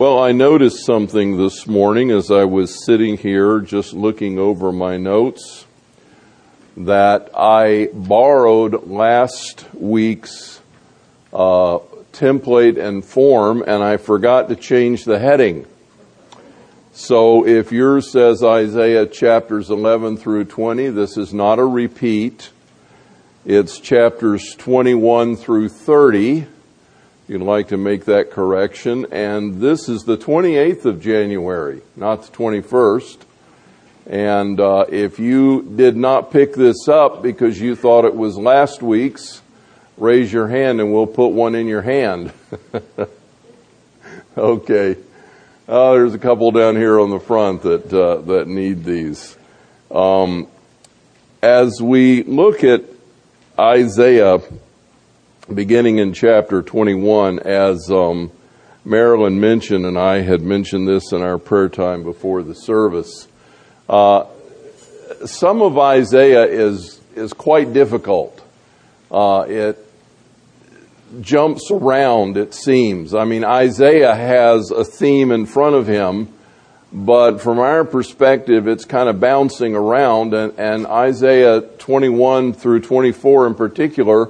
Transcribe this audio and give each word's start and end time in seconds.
Well, 0.00 0.20
I 0.20 0.30
noticed 0.30 0.86
something 0.86 1.38
this 1.38 1.66
morning 1.66 2.12
as 2.12 2.30
I 2.30 2.44
was 2.44 2.84
sitting 2.84 3.16
here 3.16 3.58
just 3.58 3.92
looking 3.92 4.38
over 4.38 4.70
my 4.70 4.96
notes 4.96 5.66
that 6.76 7.30
I 7.36 7.88
borrowed 7.92 8.86
last 8.86 9.66
week's 9.74 10.60
uh, 11.32 11.78
template 12.12 12.78
and 12.78 13.04
form 13.04 13.64
and 13.66 13.82
I 13.82 13.96
forgot 13.96 14.48
to 14.50 14.54
change 14.54 15.04
the 15.04 15.18
heading. 15.18 15.66
So 16.92 17.44
if 17.44 17.72
yours 17.72 18.12
says 18.12 18.44
Isaiah 18.44 19.04
chapters 19.04 19.68
11 19.68 20.18
through 20.18 20.44
20, 20.44 20.90
this 20.90 21.16
is 21.16 21.34
not 21.34 21.58
a 21.58 21.64
repeat. 21.64 22.50
It's 23.44 23.80
chapters 23.80 24.54
21 24.54 25.34
through 25.34 25.70
30 25.70 26.46
you'd 27.28 27.42
like 27.42 27.68
to 27.68 27.76
make 27.76 28.06
that 28.06 28.30
correction. 28.30 29.06
And 29.12 29.60
this 29.60 29.88
is 29.88 30.02
the 30.02 30.16
28th 30.16 30.86
of 30.86 31.00
January, 31.00 31.82
not 31.94 32.22
the 32.22 32.36
21st. 32.36 33.18
And 34.06 34.58
uh, 34.58 34.86
if 34.88 35.18
you 35.18 35.62
did 35.62 35.94
not 35.94 36.30
pick 36.32 36.54
this 36.54 36.88
up 36.88 37.22
because 37.22 37.60
you 37.60 37.76
thought 37.76 38.06
it 38.06 38.16
was 38.16 38.38
last 38.38 38.82
week's, 38.82 39.42
raise 39.98 40.32
your 40.32 40.48
hand 40.48 40.80
and 40.80 40.92
we'll 40.92 41.06
put 41.06 41.28
one 41.28 41.54
in 41.54 41.66
your 41.66 41.82
hand. 41.82 42.32
okay. 44.38 44.96
Uh, 45.68 45.92
there's 45.92 46.14
a 46.14 46.18
couple 46.18 46.50
down 46.50 46.76
here 46.76 46.98
on 46.98 47.10
the 47.10 47.20
front 47.20 47.60
that 47.60 47.92
uh, 47.92 48.22
that 48.22 48.48
need 48.48 48.84
these. 48.84 49.36
Um, 49.90 50.48
as 51.42 51.82
we 51.82 52.22
look 52.22 52.64
at 52.64 52.84
Isaiah 53.58 54.40
beginning 55.52 55.98
in 55.98 56.12
chapter 56.12 56.62
21, 56.62 57.38
as 57.40 57.90
um, 57.90 58.30
Marilyn 58.84 59.40
mentioned, 59.40 59.86
and 59.86 59.98
I 59.98 60.20
had 60.20 60.42
mentioned 60.42 60.86
this 60.86 61.12
in 61.12 61.22
our 61.22 61.38
prayer 61.38 61.68
time 61.68 62.02
before 62.02 62.42
the 62.42 62.54
service, 62.54 63.28
uh, 63.88 64.26
some 65.24 65.62
of 65.62 65.78
Isaiah 65.78 66.44
is 66.44 67.00
is 67.16 67.32
quite 67.32 67.72
difficult. 67.72 68.40
Uh, 69.10 69.46
it 69.48 69.78
jumps 71.20 71.70
around, 71.70 72.36
it 72.36 72.54
seems. 72.54 73.14
I 73.14 73.24
mean, 73.24 73.42
Isaiah 73.42 74.14
has 74.14 74.70
a 74.70 74.84
theme 74.84 75.32
in 75.32 75.46
front 75.46 75.74
of 75.74 75.86
him, 75.86 76.28
but 76.92 77.40
from 77.40 77.58
our 77.58 77.84
perspective, 77.84 78.68
it's 78.68 78.84
kind 78.84 79.08
of 79.08 79.18
bouncing 79.18 79.74
around, 79.74 80.34
and, 80.34 80.52
and 80.58 80.86
Isaiah 80.86 81.62
21 81.62 82.52
through 82.52 82.80
24 82.80 83.46
in 83.46 83.54
particular 83.54 84.28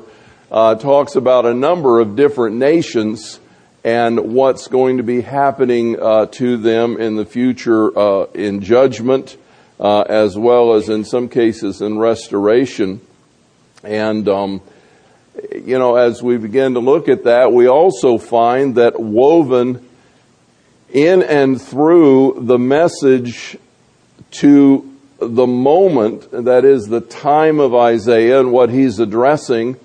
uh, 0.50 0.74
talks 0.76 1.16
about 1.16 1.46
a 1.46 1.54
number 1.54 2.00
of 2.00 2.16
different 2.16 2.56
nations 2.56 3.40
and 3.84 4.34
what's 4.34 4.68
going 4.68 4.96
to 4.96 5.02
be 5.02 5.20
happening 5.20 6.00
uh, 6.00 6.26
to 6.26 6.56
them 6.56 6.96
in 6.96 7.16
the 7.16 7.24
future 7.24 7.96
uh, 7.98 8.24
in 8.34 8.60
judgment, 8.60 9.36
uh, 9.78 10.00
as 10.02 10.36
well 10.36 10.74
as 10.74 10.88
in 10.88 11.04
some 11.04 11.28
cases 11.28 11.80
in 11.80 11.98
restoration. 11.98 13.00
And, 13.84 14.28
um, 14.28 14.60
you 15.54 15.78
know, 15.78 15.96
as 15.96 16.22
we 16.22 16.36
begin 16.36 16.74
to 16.74 16.80
look 16.80 17.08
at 17.08 17.24
that, 17.24 17.52
we 17.52 17.68
also 17.68 18.18
find 18.18 18.74
that 18.74 18.98
woven 18.98 19.86
in 20.90 21.22
and 21.22 21.60
through 21.60 22.38
the 22.40 22.58
message 22.58 23.56
to 24.30 24.84
the 25.20 25.46
moment, 25.46 26.30
that 26.32 26.64
is 26.64 26.86
the 26.86 27.00
time 27.00 27.60
of 27.60 27.74
Isaiah 27.74 28.40
and 28.40 28.52
what 28.52 28.70
he's 28.70 28.98
addressing, 28.98 29.76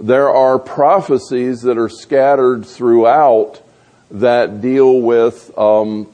there 0.00 0.30
are 0.30 0.58
prophecies 0.58 1.62
that 1.62 1.76
are 1.76 1.88
scattered 1.88 2.64
throughout 2.64 3.60
that 4.10 4.60
deal 4.60 5.00
with 5.00 5.56
um, 5.58 6.08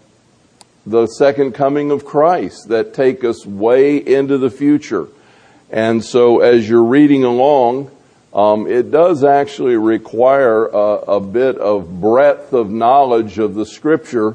the 0.86 1.06
second 1.06 1.52
coming 1.52 1.90
of 1.90 2.04
Christ 2.04 2.68
that 2.68 2.94
take 2.94 3.24
us 3.24 3.46
way 3.46 3.96
into 3.96 4.38
the 4.38 4.50
future. 4.50 5.08
And 5.70 6.04
so 6.04 6.40
as 6.40 6.68
you're 6.68 6.84
reading 6.84 7.24
along, 7.24 7.90
um, 8.32 8.66
it 8.66 8.90
does 8.90 9.22
actually 9.22 9.76
require 9.76 10.66
a, 10.66 11.16
a, 11.16 11.20
bit 11.20 11.56
of 11.56 12.00
breadth 12.00 12.52
of 12.52 12.68
knowledge 12.68 13.38
of 13.38 13.54
the 13.54 13.64
scripture 13.64 14.34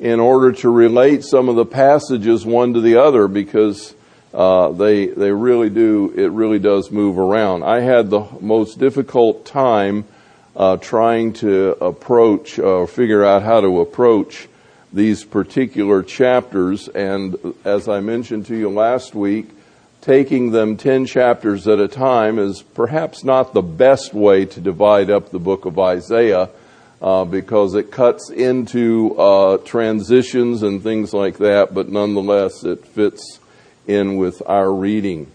in 0.00 0.18
order 0.18 0.52
to 0.52 0.68
relate 0.68 1.22
some 1.22 1.48
of 1.48 1.54
the 1.54 1.64
passages 1.64 2.44
one 2.44 2.74
to 2.74 2.80
the 2.80 2.96
other 2.96 3.28
because 3.28 3.94
uh, 4.36 4.70
they 4.72 5.06
they 5.06 5.32
really 5.32 5.70
do. 5.70 6.12
It 6.14 6.30
really 6.30 6.58
does 6.58 6.90
move 6.90 7.18
around. 7.18 7.64
I 7.64 7.80
had 7.80 8.10
the 8.10 8.26
most 8.38 8.78
difficult 8.78 9.46
time 9.46 10.04
uh, 10.54 10.76
trying 10.76 11.32
to 11.34 11.70
approach 11.80 12.58
or 12.58 12.84
uh, 12.84 12.86
figure 12.86 13.24
out 13.24 13.42
how 13.42 13.62
to 13.62 13.80
approach 13.80 14.46
these 14.92 15.24
particular 15.24 16.02
chapters. 16.02 16.86
And 16.88 17.36
as 17.64 17.88
I 17.88 18.00
mentioned 18.00 18.44
to 18.46 18.54
you 18.54 18.68
last 18.68 19.14
week, 19.14 19.48
taking 20.02 20.50
them 20.50 20.76
ten 20.76 21.06
chapters 21.06 21.66
at 21.66 21.80
a 21.80 21.88
time 21.88 22.38
is 22.38 22.60
perhaps 22.60 23.24
not 23.24 23.54
the 23.54 23.62
best 23.62 24.12
way 24.12 24.44
to 24.44 24.60
divide 24.60 25.08
up 25.08 25.30
the 25.30 25.38
book 25.38 25.64
of 25.64 25.78
Isaiah. 25.78 26.50
Uh, 27.00 27.26
because 27.26 27.74
it 27.74 27.90
cuts 27.90 28.30
into 28.30 29.14
uh, 29.18 29.58
transitions 29.58 30.62
and 30.62 30.82
things 30.82 31.12
like 31.12 31.36
that, 31.36 31.74
but 31.74 31.90
nonetheless 31.90 32.64
it 32.64 32.86
fits 32.86 33.38
in 33.86 34.16
with 34.16 34.42
our 34.46 34.72
reading. 34.72 35.30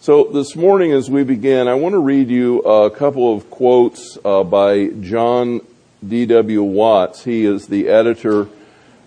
So 0.00 0.24
this 0.24 0.54
morning 0.54 0.92
as 0.92 1.10
we 1.10 1.24
begin, 1.24 1.68
I 1.68 1.74
want 1.74 1.92
to 1.94 1.98
read 1.98 2.28
you 2.28 2.60
a 2.60 2.90
couple 2.90 3.34
of 3.34 3.50
quotes 3.50 4.16
uh, 4.24 4.44
by 4.44 4.88
John 4.88 5.60
D.W. 6.06 6.62
Watts. 6.62 7.24
He 7.24 7.44
is 7.44 7.66
the 7.66 7.88
editor 7.88 8.48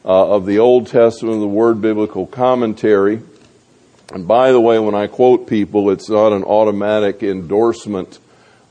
uh, 0.03 0.35
of 0.35 0.45
the 0.45 0.59
Old 0.59 0.87
Testament 0.87 1.35
of 1.35 1.41
the 1.41 1.47
Word 1.47 1.81
Biblical 1.81 2.25
Commentary. 2.25 3.21
And 4.13 4.27
by 4.27 4.51
the 4.51 4.59
way, 4.59 4.79
when 4.79 4.95
I 4.95 5.07
quote 5.07 5.47
people, 5.47 5.89
it's 5.89 6.09
not 6.09 6.33
an 6.33 6.43
automatic 6.43 7.23
endorsement 7.23 8.19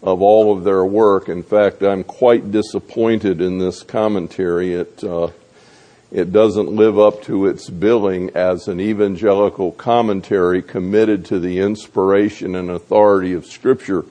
of 0.02 0.22
all 0.22 0.56
of 0.56 0.64
their 0.64 0.84
work. 0.84 1.28
In 1.28 1.42
fact, 1.42 1.82
I'm 1.82 2.04
quite 2.04 2.50
disappointed 2.50 3.40
in 3.40 3.58
this 3.58 3.82
commentary. 3.82 4.74
It 4.74 5.02
uh, 5.02 5.28
it 6.12 6.32
doesn't 6.32 6.69
live 6.69 6.98
up 6.98 7.22
to 7.22 7.47
its 7.47 7.71
billing 7.71 8.31
as 8.31 8.66
an 8.66 8.81
evangelical 8.81 9.71
commentary 9.72 10.60
committed 10.60 11.25
to 11.26 11.38
the 11.38 11.60
inspiration 11.60 12.56
and 12.56 12.69
authority 12.69 13.32
of 13.32 13.47
Scripture. 13.47 14.04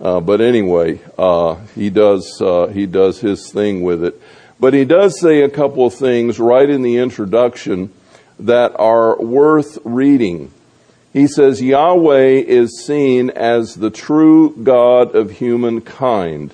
Uh, 0.00 0.20
but 0.20 0.40
anyway, 0.40 1.00
uh, 1.16 1.56
he 1.74 1.90
does 1.90 2.40
uh, 2.40 2.66
he 2.68 2.86
does 2.86 3.20
his 3.20 3.50
thing 3.52 3.82
with 3.82 4.02
it. 4.02 4.20
But 4.60 4.74
he 4.74 4.84
does 4.84 5.20
say 5.20 5.42
a 5.42 5.48
couple 5.48 5.86
of 5.86 5.94
things 5.94 6.40
right 6.40 6.68
in 6.68 6.82
the 6.82 6.98
introduction 6.98 7.92
that 8.40 8.74
are 8.78 9.20
worth 9.20 9.78
reading. 9.84 10.52
He 11.12 11.28
says 11.28 11.62
Yahweh 11.62 12.42
is 12.46 12.84
seen 12.84 13.30
as 13.30 13.76
the 13.76 13.90
true 13.90 14.56
God 14.56 15.14
of 15.14 15.30
humankind. 15.32 16.52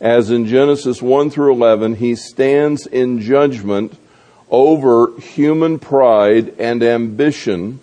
As 0.00 0.30
in 0.30 0.46
Genesis 0.46 1.00
1 1.00 1.30
through 1.30 1.52
11, 1.52 1.96
he 1.96 2.14
stands 2.14 2.86
in 2.86 3.20
judgment 3.20 3.96
over 4.50 5.18
human 5.18 5.78
pride 5.78 6.54
and 6.58 6.82
ambition. 6.82 7.80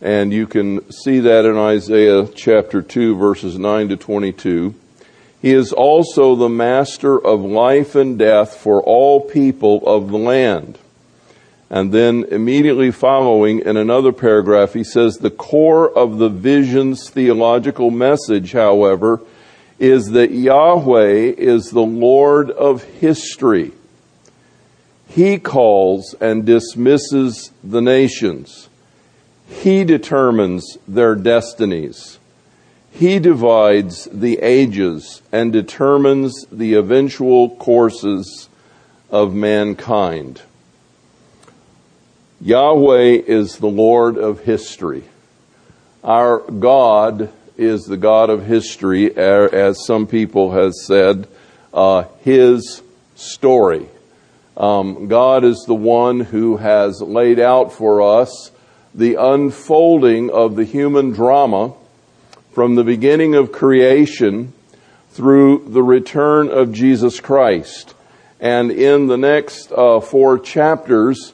And 0.00 0.32
you 0.32 0.46
can 0.46 0.90
see 0.92 1.20
that 1.20 1.44
in 1.44 1.56
Isaiah 1.56 2.26
chapter 2.26 2.82
2, 2.82 3.16
verses 3.16 3.58
9 3.58 3.88
to 3.88 3.96
22. 3.96 4.74
He 5.40 5.52
is 5.52 5.72
also 5.72 6.34
the 6.34 6.48
master 6.48 7.18
of 7.18 7.40
life 7.40 7.94
and 7.94 8.18
death 8.18 8.56
for 8.56 8.82
all 8.82 9.20
people 9.20 9.86
of 9.86 10.10
the 10.10 10.18
land. 10.18 10.78
And 11.70 11.92
then 11.92 12.24
immediately 12.24 12.90
following 12.90 13.60
in 13.60 13.76
another 13.76 14.12
paragraph, 14.12 14.74
he 14.74 14.84
says 14.84 15.16
the 15.16 15.30
core 15.30 15.90
of 15.90 16.18
the 16.18 16.28
vision's 16.28 17.08
theological 17.10 17.90
message, 17.90 18.52
however, 18.52 19.20
is 19.78 20.10
that 20.10 20.30
Yahweh 20.30 21.32
is 21.36 21.70
the 21.70 21.82
Lord 21.82 22.50
of 22.50 22.84
history 22.84 23.72
he 25.06 25.38
calls 25.38 26.14
and 26.20 26.44
dismisses 26.44 27.52
the 27.62 27.80
nations. 27.80 28.68
He 29.48 29.84
determines 29.84 30.78
their 30.88 31.14
destinies. 31.14 32.18
He 32.90 33.18
divides 33.18 34.08
the 34.12 34.38
ages 34.38 35.22
and 35.32 35.52
determines 35.52 36.46
the 36.50 36.74
eventual 36.74 37.50
courses 37.56 38.48
of 39.10 39.34
mankind. 39.34 40.42
Yahweh 42.40 43.22
is 43.26 43.58
the 43.58 43.68
Lord 43.68 44.16
of 44.16 44.40
history. 44.40 45.04
Our 46.02 46.38
God 46.40 47.30
is 47.56 47.84
the 47.84 47.96
God 47.96 48.30
of 48.30 48.44
history, 48.44 49.16
as 49.16 49.84
some 49.86 50.06
people 50.06 50.52
have 50.52 50.72
said, 50.72 51.26
uh, 51.72 52.04
His 52.22 52.82
story. 53.14 53.88
Um, 54.56 55.08
God 55.08 55.44
is 55.44 55.64
the 55.66 55.74
one 55.74 56.20
who 56.20 56.56
has 56.58 57.00
laid 57.00 57.40
out 57.40 57.72
for 57.72 58.20
us 58.20 58.52
the 58.94 59.16
unfolding 59.16 60.30
of 60.30 60.54
the 60.54 60.64
human 60.64 61.10
drama 61.10 61.74
from 62.52 62.76
the 62.76 62.84
beginning 62.84 63.34
of 63.34 63.50
creation 63.50 64.52
through 65.10 65.66
the 65.68 65.82
return 65.82 66.48
of 66.48 66.72
Jesus 66.72 67.18
Christ. 67.18 67.94
And 68.38 68.70
in 68.70 69.08
the 69.08 69.16
next 69.16 69.72
uh, 69.72 70.00
four 70.00 70.38
chapters, 70.38 71.32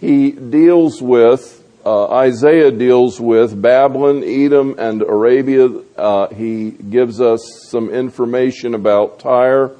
he 0.00 0.30
deals 0.30 1.02
with, 1.02 1.62
uh, 1.84 2.10
Isaiah 2.10 2.70
deals 2.70 3.20
with 3.20 3.60
Babylon, 3.60 4.22
Edom, 4.24 4.76
and 4.78 5.02
Arabia. 5.02 5.68
Uh, 5.96 6.28
he 6.28 6.70
gives 6.70 7.20
us 7.20 7.40
some 7.68 7.90
information 7.90 8.74
about 8.74 9.18
Tyre. 9.18 9.72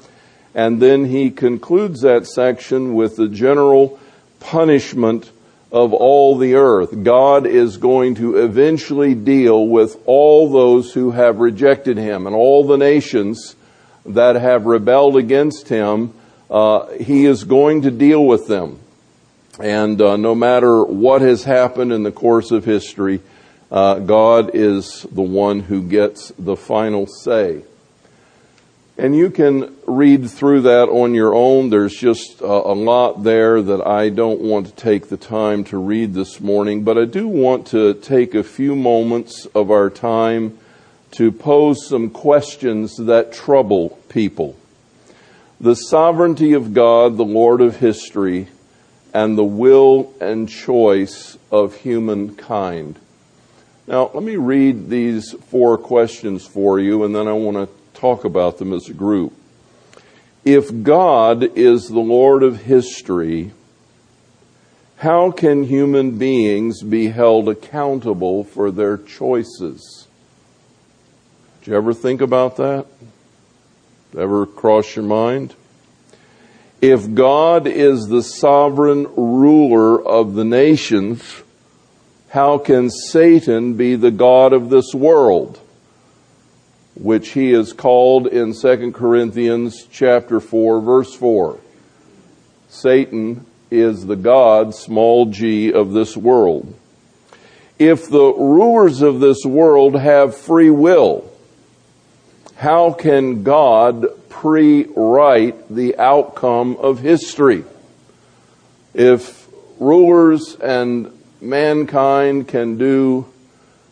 And 0.55 0.81
then 0.81 1.05
he 1.05 1.31
concludes 1.31 2.01
that 2.01 2.27
section 2.27 2.93
with 2.93 3.15
the 3.15 3.27
general 3.27 3.99
punishment 4.39 5.31
of 5.71 5.91
all 5.91 6.37
the 6.37 6.53
earth. 6.53 7.03
God 7.03 7.47
is 7.47 7.77
going 7.77 8.15
to 8.15 8.37
eventually 8.37 9.15
deal 9.15 9.67
with 9.67 9.97
all 10.05 10.51
those 10.51 10.93
who 10.93 11.11
have 11.11 11.39
rejected 11.39 11.97
him 11.97 12.27
and 12.27 12.35
all 12.35 12.67
the 12.67 12.77
nations 12.77 13.55
that 14.05 14.35
have 14.35 14.67
rebelled 14.67 15.17
against 15.17 15.69
him. 15.69 16.13
Uh, 16.49 16.91
he 16.91 17.25
is 17.25 17.43
going 17.43 17.81
to 17.81 17.89
deal 17.91 18.23
with 18.23 18.47
them. 18.47 18.79
And 19.59 19.99
uh, 19.99 20.17
no 20.17 20.35
matter 20.35 20.83
what 20.83 21.21
has 21.21 21.43
happened 21.43 21.91
in 21.91 22.03
the 22.03 22.11
course 22.11 22.51
of 22.51 22.65
history, 22.65 23.21
uh, 23.71 23.99
God 23.99 24.51
is 24.53 25.07
the 25.11 25.23
one 25.23 25.61
who 25.61 25.81
gets 25.81 26.31
the 26.37 26.55
final 26.55 27.07
say. 27.07 27.63
And 28.95 29.15
you 29.15 29.31
can 29.31 29.75
read 29.87 30.29
through 30.29 30.61
that 30.61 30.87
on 30.87 31.15
your 31.15 31.33
own. 31.33 31.71
There's 31.71 31.95
just 31.95 32.41
a, 32.41 32.45
a, 32.45 32.75
lot 32.75 33.23
there 33.23 33.59
that 33.59 33.85
I 33.85 34.09
don't 34.09 34.39
want 34.39 34.67
to 34.67 34.71
take 34.71 35.09
the 35.09 35.17
time 35.17 35.63
to 35.65 35.77
read 35.77 36.13
this 36.13 36.39
morning, 36.39 36.83
but 36.83 36.99
I 36.99 37.05
do 37.05 37.27
want 37.27 37.65
to 37.67 37.95
take 37.95 38.35
a 38.35 38.43
few 38.43 38.75
moments 38.75 39.47
of 39.55 39.71
our 39.71 39.89
time 39.89 40.59
to 41.11 41.31
pose 41.31 41.87
some 41.87 42.11
questions 42.11 42.95
that 42.97 43.33
trouble 43.33 43.97
people. 44.09 44.55
The 45.59 45.75
sovereignty 45.75 46.53
of 46.53 46.75
God, 46.75 47.17
the 47.17 47.25
Lord 47.25 47.61
of 47.61 47.77
history, 47.77 48.47
and 49.11 49.35
the 49.35 49.43
will 49.43 50.13
and 50.21 50.47
choice 50.47 51.37
of 51.51 51.77
humankind. 51.77 52.99
Now, 53.87 54.11
let 54.13 54.23
me 54.23 54.35
read 54.35 54.89
these 54.89 55.33
four 55.49 55.79
questions 55.79 56.45
for 56.45 56.79
you, 56.79 57.03
and 57.03 57.15
then 57.15 57.27
I 57.27 57.33
want 57.33 57.57
to 57.57 57.82
talk 57.93 58.25
about 58.25 58.57
them 58.57 58.73
as 58.73 58.89
a 58.89 58.93
group. 58.93 59.33
If 60.45 60.83
God 60.83 61.43
is 61.57 61.87
the 61.87 61.99
Lord 61.99 62.43
of 62.43 62.63
history, 62.63 63.51
how 64.97 65.31
can 65.31 65.63
human 65.63 66.17
beings 66.17 66.81
be 66.81 67.07
held 67.07 67.49
accountable 67.49 68.43
for 68.43 68.71
their 68.71 68.97
choices? 68.97 70.07
Did 71.59 71.71
you 71.71 71.77
ever 71.77 71.93
think 71.93 72.21
about 72.21 72.57
that? 72.57 72.85
Ever 74.17 74.45
cross 74.45 74.95
your 74.95 75.05
mind? 75.05 75.55
If 76.81 77.13
God 77.13 77.65
is 77.65 78.07
the 78.07 78.21
sovereign 78.21 79.07
ruler 79.15 80.05
of 80.05 80.35
the 80.35 80.43
nations, 80.43 81.43
how 82.29 82.57
can 82.57 82.89
Satan 82.89 83.75
be 83.75 83.95
the 83.95 84.11
God 84.11 84.51
of 84.51 84.69
this 84.69 84.93
world? 84.93 85.59
Which 86.95 87.29
he 87.29 87.51
is 87.51 87.73
called 87.73 88.27
in 88.27 88.53
2 88.53 88.91
Corinthians 88.91 89.87
chapter 89.91 90.39
4 90.39 90.81
verse 90.81 91.13
4. 91.15 91.59
Satan 92.69 93.45
is 93.71 94.05
the 94.05 94.15
God, 94.15 94.75
small 94.75 95.25
g, 95.25 95.71
of 95.73 95.93
this 95.93 96.15
world. 96.15 96.73
If 97.79 98.07
the 98.07 98.33
rulers 98.33 99.01
of 99.01 99.19
this 99.19 99.43
world 99.43 99.95
have 99.95 100.37
free 100.37 100.69
will, 100.69 101.29
how 102.55 102.93
can 102.93 103.43
God 103.43 104.05
pre-write 104.29 105.69
the 105.69 105.97
outcome 105.97 106.77
of 106.77 106.99
history? 106.99 107.63
If 108.93 109.47
rulers 109.79 110.55
and 110.55 111.11
mankind 111.41 112.47
can 112.47 112.77
do 112.77 113.27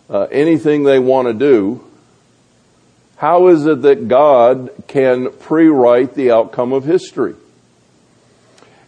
uh, 0.10 0.28
anything 0.32 0.84
they 0.84 1.00
want 1.00 1.28
to 1.28 1.34
do, 1.34 1.91
how 3.22 3.50
is 3.50 3.68
it 3.68 3.84
that 3.84 4.08
God 4.08 4.72
can 4.88 5.32
pre-write 5.32 6.16
the 6.16 6.32
outcome 6.32 6.74
of 6.74 6.86
history? 6.86 7.36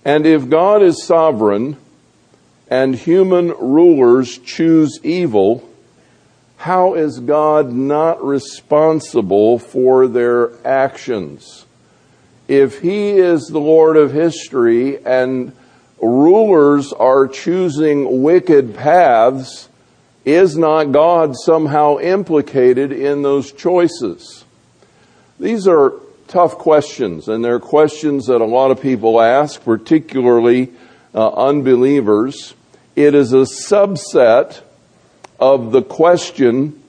And 0.03 0.25
if 0.25 0.49
God 0.49 0.81
is 0.81 1.05
sovereign 1.05 1.77
and 2.67 2.95
human 2.95 3.49
rulers 3.49 4.39
choose 4.39 4.99
evil, 5.03 5.69
how 6.57 6.95
is 6.95 7.19
God 7.19 7.73
not 7.73 8.25
responsible 8.25 9.59
for 9.59 10.07
their 10.07 10.49
actions? 10.65 11.67
If 12.47 12.79
He 12.79 13.11
is 13.11 13.43
the 13.43 13.59
Lord 13.59 13.97
of 13.97 14.13
history 14.13 14.97
and 15.05 15.55
rulers 16.01 16.91
are 16.91 17.27
choosing 17.27 18.23
wicked 18.23 18.73
paths, 18.73 19.69
is 20.25 20.57
not 20.57 20.91
God 20.91 21.35
somehow 21.35 21.99
implicated 21.99 22.91
in 22.91 23.21
those 23.21 23.51
choices? 23.51 24.45
These 25.39 25.67
are 25.67 25.93
tough 26.27 26.57
questions, 26.57 27.27
and 27.27 27.43
they're 27.43 27.59
questions 27.59 28.27
that 28.27 28.41
a 28.41 28.45
lot 28.45 28.71
of 28.71 28.81
people 28.81 29.21
ask, 29.21 29.63
particularly 29.63 30.71
uh, 31.13 31.29
unbelievers. 31.29 32.53
It 32.95 33.13
is 33.15 33.33
a 33.33 33.45
subset 33.45 34.61
of 35.39 35.71
the 35.71 35.81
question 35.81 36.81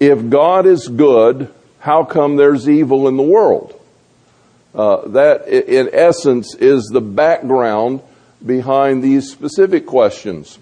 if 0.00 0.28
God 0.28 0.66
is 0.66 0.88
good, 0.88 1.52
how 1.78 2.04
come 2.04 2.36
there's 2.36 2.68
evil 2.68 3.08
in 3.08 3.16
the 3.16 3.22
world? 3.22 3.80
Uh, 4.74 5.06
that, 5.08 5.46
in 5.46 5.88
essence, 5.92 6.54
is 6.56 6.86
the 6.86 7.00
background 7.00 8.00
behind 8.44 9.02
these 9.02 9.30
specific 9.30 9.86
questions. 9.86 10.58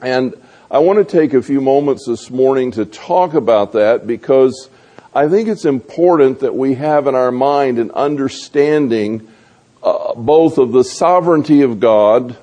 And 0.00 0.34
I 0.68 0.80
want 0.80 0.98
to 0.98 1.04
take 1.04 1.32
a 1.32 1.42
few 1.42 1.60
moments 1.60 2.06
this 2.08 2.28
morning 2.28 2.72
to 2.72 2.84
talk 2.84 3.34
about 3.34 3.74
that 3.74 4.04
because 4.04 4.68
I 5.14 5.28
think 5.28 5.48
it's 5.48 5.64
important 5.64 6.40
that 6.40 6.56
we 6.56 6.74
have 6.74 7.06
in 7.06 7.14
our 7.14 7.30
mind 7.30 7.78
an 7.78 7.92
understanding 7.92 9.32
uh, 9.80 10.14
both 10.14 10.58
of 10.58 10.72
the 10.72 10.82
sovereignty 10.82 11.62
of 11.62 11.78
God 11.78 12.36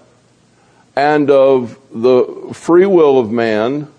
and 0.96 1.30
of 1.30 1.78
the 1.94 2.52
free 2.54 2.86
will 2.86 3.20
of 3.20 3.30
man 3.30 3.92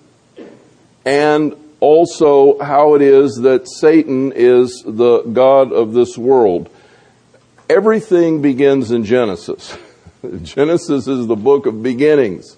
and 1.04 1.54
also 1.80 2.58
how 2.60 2.94
it 2.94 3.02
is 3.02 3.40
that 3.42 3.68
Satan 3.68 4.32
is 4.34 4.82
the 4.86 5.20
God 5.20 5.70
of 5.70 5.92
this 5.92 6.16
world. 6.16 6.70
Everything 7.68 8.40
begins 8.40 8.90
in 8.90 9.04
Genesis. 9.04 9.76
Genesis 10.42 11.06
is 11.08 11.26
the 11.26 11.36
book 11.36 11.66
of 11.66 11.82
beginnings. 11.82 12.56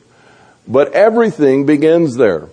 But 0.68 0.92
everything 0.92 1.64
begins 1.64 2.16
there. 2.16 2.48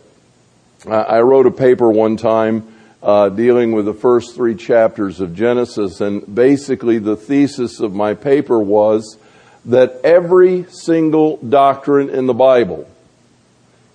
I 0.87 1.21
wrote 1.21 1.47
a 1.47 1.51
paper 1.51 1.89
one 1.89 2.17
time 2.17 2.67
uh, 3.01 3.29
dealing 3.29 3.71
with 3.71 3.85
the 3.85 3.93
first 3.93 4.35
three 4.35 4.55
chapters 4.55 5.19
of 5.19 5.33
Genesis, 5.33 5.99
and 5.99 6.33
basically 6.33 6.99
the 6.99 7.15
thesis 7.15 7.79
of 7.79 7.93
my 7.93 8.13
paper 8.13 8.59
was 8.59 9.17
that 9.65 9.99
every 10.03 10.65
single 10.69 11.37
doctrine 11.37 12.09
in 12.09 12.27
the 12.27 12.33
Bible 12.33 12.87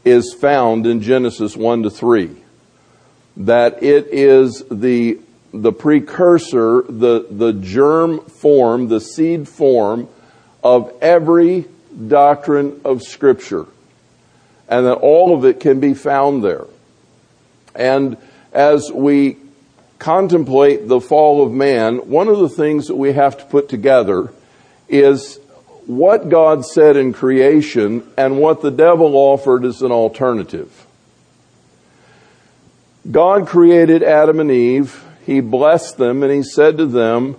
is 0.04 0.34
found 0.34 0.86
in 0.86 1.00
Genesis 1.00 1.56
1 1.56 1.84
to 1.84 1.90
3. 1.90 2.30
That 3.36 3.82
it 3.82 4.08
is 4.08 4.64
the, 4.70 5.20
the 5.52 5.72
precursor, 5.72 6.82
the, 6.82 7.26
the 7.30 7.52
germ 7.52 8.20
form, 8.20 8.88
the 8.88 9.00
seed 9.00 9.48
form 9.48 10.08
of 10.64 10.92
every 11.00 11.66
doctrine 12.08 12.80
of 12.84 13.02
Scripture 13.02 13.66
and 14.68 14.86
that 14.86 14.94
all 14.94 15.34
of 15.34 15.44
it 15.44 15.60
can 15.60 15.80
be 15.80 15.94
found 15.94 16.44
there. 16.44 16.66
And 17.74 18.16
as 18.52 18.90
we 18.92 19.36
contemplate 19.98 20.88
the 20.88 21.00
fall 21.00 21.44
of 21.44 21.52
man, 21.52 22.08
one 22.08 22.28
of 22.28 22.38
the 22.38 22.48
things 22.48 22.86
that 22.88 22.96
we 22.96 23.12
have 23.12 23.38
to 23.38 23.44
put 23.44 23.68
together 23.68 24.32
is 24.88 25.38
what 25.86 26.28
God 26.28 26.66
said 26.66 26.96
in 26.96 27.12
creation 27.12 28.06
and 28.16 28.38
what 28.38 28.60
the 28.60 28.70
devil 28.70 29.16
offered 29.16 29.64
as 29.64 29.80
an 29.82 29.90
alternative. 29.90 30.86
God 33.10 33.46
created 33.46 34.02
Adam 34.02 34.38
and 34.38 34.50
Eve. 34.50 35.02
He 35.24 35.40
blessed 35.40 35.96
them 35.96 36.22
and 36.22 36.32
he 36.32 36.42
said 36.42 36.76
to 36.76 36.86
them, 36.86 37.36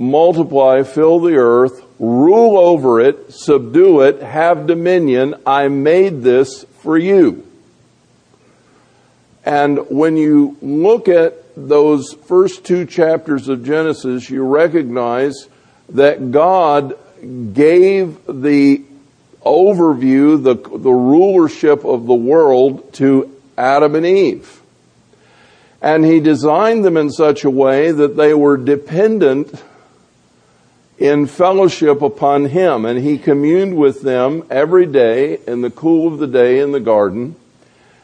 multiply, 0.00 0.82
fill 0.82 1.20
the 1.20 1.36
earth, 1.36 1.84
rule 1.98 2.58
over 2.58 3.00
it, 3.00 3.32
subdue 3.32 4.00
it, 4.00 4.22
have 4.22 4.66
dominion. 4.66 5.34
I 5.44 5.68
made 5.68 6.22
this 6.22 6.64
for 6.80 6.96
you. 6.96 7.46
And 9.44 9.90
when 9.90 10.16
you 10.16 10.56
look 10.62 11.08
at 11.08 11.34
those 11.54 12.14
first 12.14 12.64
two 12.64 12.86
chapters 12.86 13.48
of 13.48 13.62
Genesis, 13.64 14.30
you 14.30 14.42
recognize 14.42 15.48
that 15.90 16.30
God 16.30 16.96
gave 17.52 18.24
the 18.26 18.82
overview, 19.44 20.42
the, 20.42 20.54
the 20.54 20.92
rulership 20.92 21.84
of 21.84 22.06
the 22.06 22.14
world 22.14 22.94
to 22.94 23.34
Adam 23.58 23.94
and 23.94 24.06
Eve. 24.06 24.62
And 25.82 26.04
he 26.04 26.20
designed 26.20 26.84
them 26.84 26.96
in 26.96 27.10
such 27.10 27.44
a 27.44 27.50
way 27.50 27.90
that 27.90 28.16
they 28.16 28.32
were 28.32 28.56
dependent 28.56 29.62
in 31.00 31.26
fellowship 31.26 32.02
upon 32.02 32.44
him. 32.44 32.84
And 32.84 33.00
he 33.00 33.18
communed 33.18 33.76
with 33.76 34.02
them 34.02 34.44
every 34.50 34.86
day 34.86 35.40
in 35.46 35.62
the 35.62 35.70
cool 35.70 36.12
of 36.12 36.18
the 36.20 36.26
day 36.26 36.60
in 36.60 36.70
the 36.70 36.80
garden. 36.80 37.34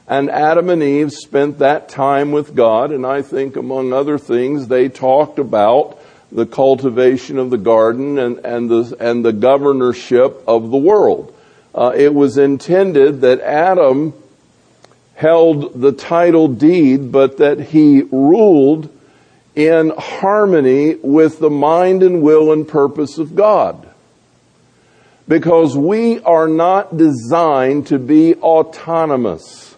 And 0.09 0.31
Adam 0.31 0.71
and 0.71 0.83
Eve 0.83 1.12
spent 1.12 1.59
that 1.59 1.88
time 1.88 2.33
with 2.33 2.55
God. 2.55 2.91
And 2.91 3.07
I 3.07 3.23
think 3.23 3.57
among 3.57 3.93
other 3.93 4.19
things, 4.19 4.67
they 4.67 4.88
talked 4.88 5.38
about 5.38 5.99
the 6.33 6.47
cultivation 6.47 7.38
of 7.38 7.50
the 7.50 7.59
garden 7.59 8.19
and, 8.19 8.38
and 8.38 8.71
the, 8.71 8.97
and 8.99 9.25
the 9.25 9.33
governorship 9.33 10.43
of 10.49 10.71
the 10.71 10.76
world. 10.76 11.35
Uh, 11.75 11.93
it 11.95 12.15
was 12.15 12.38
intended 12.38 13.21
that 13.21 13.41
Adam 13.41 14.15
held 15.15 15.81
the 15.81 15.93
title 15.93 16.49
deed, 16.49 17.12
but 17.12 17.37
that 17.38 17.61
he 17.61 18.03
ruled 18.11 18.91
in 19.57 19.91
harmony 19.97 20.97
with 20.97 21.39
the 21.41 21.51
mind 21.51 22.03
and 22.03 22.23
will 22.23 22.53
and 22.53 22.69
purpose 22.69 23.17
of 23.17 23.35
God. 23.35 23.89
Because 25.27 25.77
we 25.77 26.21
are 26.21 26.47
not 26.47 26.97
designed 26.97 27.89
to 27.89 27.99
be 27.99 28.35
autonomous. 28.37 29.75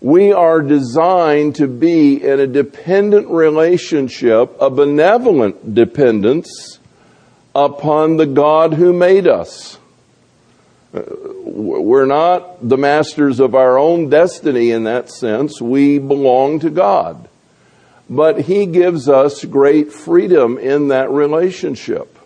We 0.00 0.32
are 0.32 0.62
designed 0.62 1.56
to 1.56 1.66
be 1.66 2.22
in 2.22 2.38
a 2.38 2.46
dependent 2.46 3.28
relationship, 3.28 4.56
a 4.60 4.70
benevolent 4.70 5.74
dependence 5.74 6.78
upon 7.54 8.16
the 8.16 8.26
God 8.26 8.74
who 8.74 8.92
made 8.92 9.26
us. 9.26 9.78
We're 10.92 12.06
not 12.06 12.66
the 12.66 12.78
masters 12.78 13.40
of 13.40 13.54
our 13.54 13.78
own 13.78 14.08
destiny 14.08 14.70
in 14.70 14.84
that 14.84 15.10
sense. 15.10 15.60
We 15.60 15.98
belong 15.98 16.60
to 16.60 16.70
God. 16.70 17.28
But 18.08 18.42
He 18.42 18.66
gives 18.66 19.08
us 19.08 19.44
great 19.44 19.92
freedom 19.92 20.58
in 20.58 20.88
that 20.88 21.10
relationship. 21.10 22.16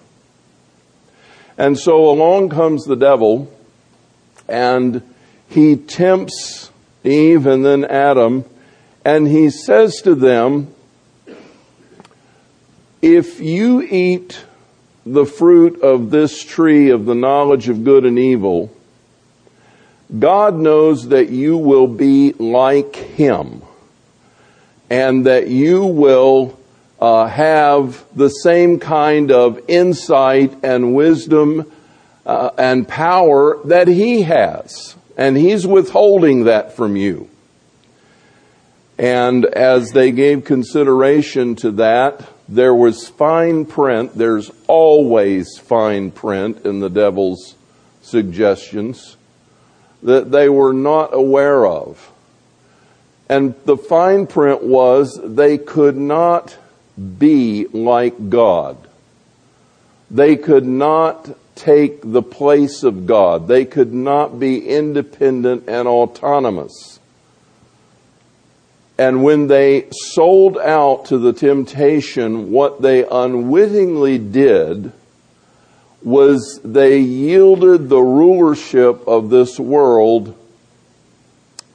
And 1.60 1.78
so 1.78 2.08
along 2.08 2.49
comes 2.49 2.84
the 2.84 2.96
devil 2.96 3.52
and 4.49 5.02
he 5.46 5.76
tempts 5.76 6.70
Eve 7.04 7.46
and 7.46 7.64
then 7.64 7.84
Adam 7.84 8.46
and 9.04 9.28
he 9.28 9.50
says 9.50 10.00
to 10.02 10.14
them, 10.14 10.75
if 13.02 13.40
you 13.40 13.82
eat 13.82 14.44
the 15.04 15.26
fruit 15.26 15.82
of 15.82 16.10
this 16.10 16.42
tree 16.42 16.90
of 16.90 17.04
the 17.04 17.14
knowledge 17.14 17.68
of 17.68 17.84
good 17.84 18.06
and 18.06 18.18
evil, 18.18 18.75
God 20.18 20.56
knows 20.56 21.08
that 21.08 21.30
you 21.30 21.56
will 21.56 21.87
be 21.87 22.32
like 22.32 22.96
Him 22.96 23.62
and 24.90 25.26
that 25.26 25.49
you 25.49 25.85
will 25.85 26.59
uh, 27.00 27.26
have 27.26 28.04
the 28.14 28.28
same 28.28 28.78
kind 28.78 29.30
of 29.30 29.61
insight 29.68 30.64
and 30.64 30.94
wisdom 30.94 31.70
uh, 32.26 32.50
and 32.59 32.87
power 32.87 33.59
that 33.64 33.88
He 33.88 34.23
has. 34.23 34.97
And 35.16 35.37
He's 35.37 35.66
withholding 35.66 36.44
that 36.44 36.76
from 36.76 36.97
you. 36.97 37.30
And 38.99 39.47
as 39.47 39.92
they 39.92 40.12
gave 40.12 40.44
consideration 40.44 41.54
to 41.56 41.70
that, 41.73 42.28
there 42.49 42.75
was 42.75 43.09
fine 43.09 43.64
print. 43.64 44.18
There's 44.18 44.50
always 44.66 45.56
fine 45.56 46.11
print 46.11 46.66
in 46.66 46.80
the 46.80 46.90
devil's 46.90 47.54
suggestions 48.02 49.16
that 50.02 50.30
they 50.30 50.49
were 50.49 50.73
not 50.73 51.14
aware 51.14 51.64
of. 51.66 52.12
And 53.30 53.54
the 53.64 53.76
fine 53.76 54.26
print 54.26 54.64
was 54.64 55.20
they 55.22 55.56
could 55.56 55.96
not 55.96 56.58
be 57.16 57.66
like 57.66 58.28
God. 58.28 58.76
They 60.10 60.34
could 60.34 60.66
not 60.66 61.30
take 61.54 62.00
the 62.02 62.22
place 62.22 62.82
of 62.82 63.06
God. 63.06 63.46
They 63.46 63.66
could 63.66 63.94
not 63.94 64.40
be 64.40 64.66
independent 64.66 65.68
and 65.68 65.87
autonomous. 65.87 66.99
And 68.99 69.22
when 69.22 69.46
they 69.46 69.88
sold 69.92 70.58
out 70.58 71.04
to 71.06 71.18
the 71.18 71.32
temptation, 71.32 72.50
what 72.50 72.82
they 72.82 73.06
unwittingly 73.06 74.18
did 74.18 74.90
was 76.02 76.60
they 76.64 76.99
yielded 76.99 77.88
the 77.88 78.02
rulership 78.02 79.06
of 79.06 79.30
this 79.30 79.56
world 79.56 80.37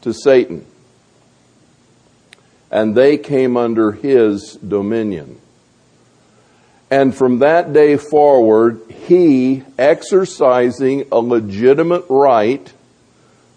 to 0.01 0.13
Satan. 0.13 0.65
And 2.75 2.93
they 2.93 3.17
came 3.17 3.55
under 3.55 3.93
his 3.93 4.55
dominion. 4.55 5.39
And 6.91 7.15
from 7.15 7.39
that 7.39 7.71
day 7.71 7.95
forward, 7.95 8.81
he, 9.07 9.63
exercising 9.79 11.07
a 11.09 11.19
legitimate 11.19 12.03
right, 12.09 12.73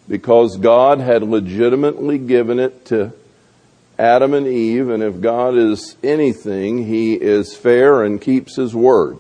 because 0.09 0.57
God 0.57 1.01
had 1.01 1.25
legitimately 1.25 2.19
given 2.19 2.61
it 2.61 2.85
to 2.87 3.13
Adam 3.99 4.35
and 4.35 4.47
Eve, 4.47 4.89
and 4.89 5.03
if 5.03 5.21
God 5.21 5.57
is 5.57 5.97
anything, 6.05 6.87
He 6.87 7.15
is 7.15 7.57
fair 7.57 8.05
and 8.05 8.21
keeps 8.21 8.55
His 8.55 8.73
word. 8.73 9.19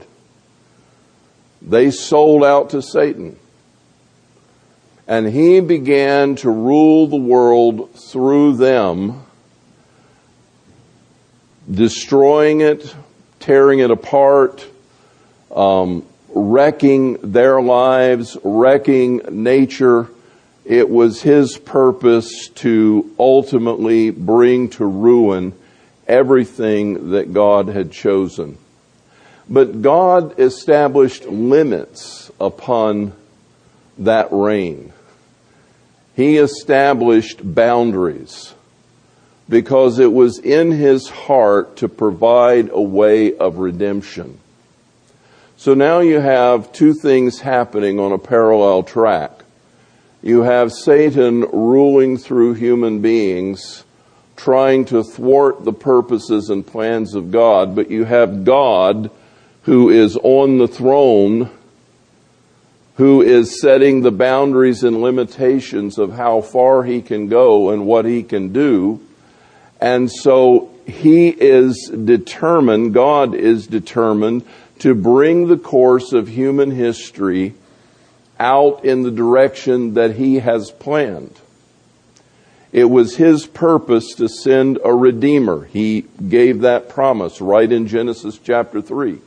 They 1.60 1.90
sold 1.90 2.44
out 2.44 2.70
to 2.70 2.82
Satan. 2.82 3.36
And 5.08 5.26
he 5.26 5.58
began 5.58 6.36
to 6.36 6.50
rule 6.50 7.08
the 7.08 7.16
world 7.16 7.98
through 8.12 8.58
them, 8.58 9.24
destroying 11.70 12.60
it, 12.60 12.94
tearing 13.40 13.80
it 13.80 13.90
apart, 13.90 14.66
um, 15.54 16.04
wrecking 16.28 17.14
their 17.32 17.60
lives, 17.60 18.36
wrecking 18.42 19.20
nature, 19.30 20.08
it 20.64 20.88
was 20.88 21.22
his 21.22 21.56
purpose 21.56 22.48
to 22.48 23.10
ultimately 23.18 24.10
bring 24.10 24.68
to 24.68 24.84
ruin 24.84 25.54
everything 26.06 27.10
that 27.10 27.32
God 27.32 27.68
had 27.68 27.90
chosen. 27.90 28.58
But 29.48 29.80
God 29.80 30.38
established 30.38 31.24
limits 31.24 32.30
upon 32.38 33.12
that 33.98 34.28
reign. 34.30 34.92
He 36.14 36.36
established 36.36 37.40
boundaries 37.42 38.52
because 39.48 39.98
it 39.98 40.12
was 40.12 40.38
in 40.38 40.70
his 40.70 41.08
heart 41.08 41.76
to 41.78 41.88
provide 41.88 42.70
a 42.70 42.80
way 42.80 43.36
of 43.36 43.58
redemption. 43.58 44.38
So 45.56 45.74
now 45.74 46.00
you 46.00 46.20
have 46.20 46.72
two 46.72 46.94
things 46.94 47.40
happening 47.40 47.98
on 47.98 48.12
a 48.12 48.18
parallel 48.18 48.82
track. 48.82 49.32
You 50.22 50.42
have 50.42 50.72
Satan 50.72 51.40
ruling 51.40 52.18
through 52.18 52.54
human 52.54 53.00
beings, 53.00 53.84
trying 54.36 54.84
to 54.86 55.02
thwart 55.02 55.64
the 55.64 55.72
purposes 55.72 56.50
and 56.50 56.66
plans 56.66 57.14
of 57.14 57.30
God, 57.30 57.74
but 57.74 57.90
you 57.90 58.04
have 58.04 58.44
God 58.44 59.10
who 59.62 59.90
is 59.90 60.16
on 60.22 60.58
the 60.58 60.68
throne, 60.68 61.50
who 62.96 63.22
is 63.22 63.60
setting 63.60 64.02
the 64.02 64.10
boundaries 64.10 64.82
and 64.82 65.00
limitations 65.00 65.98
of 65.98 66.12
how 66.12 66.40
far 66.40 66.84
he 66.84 67.02
can 67.02 67.28
go 67.28 67.70
and 67.70 67.86
what 67.86 68.04
he 68.04 68.22
can 68.22 68.52
do. 68.52 69.00
And 69.80 70.10
so 70.10 70.70
he 70.86 71.28
is 71.28 71.90
determined, 71.90 72.94
God 72.94 73.34
is 73.34 73.66
determined 73.66 74.44
to 74.80 74.94
bring 74.94 75.48
the 75.48 75.58
course 75.58 76.12
of 76.12 76.28
human 76.28 76.70
history 76.70 77.54
out 78.38 78.84
in 78.84 79.02
the 79.02 79.10
direction 79.10 79.94
that 79.94 80.16
he 80.16 80.36
has 80.36 80.70
planned. 80.70 81.34
It 82.70 82.84
was 82.84 83.16
his 83.16 83.46
purpose 83.46 84.14
to 84.16 84.28
send 84.28 84.78
a 84.84 84.94
redeemer. 84.94 85.64
He 85.64 86.02
gave 86.28 86.60
that 86.60 86.88
promise 86.88 87.40
right 87.40 87.70
in 87.70 87.86
Genesis 87.88 88.38
chapter 88.38 88.82
3. 88.82 89.18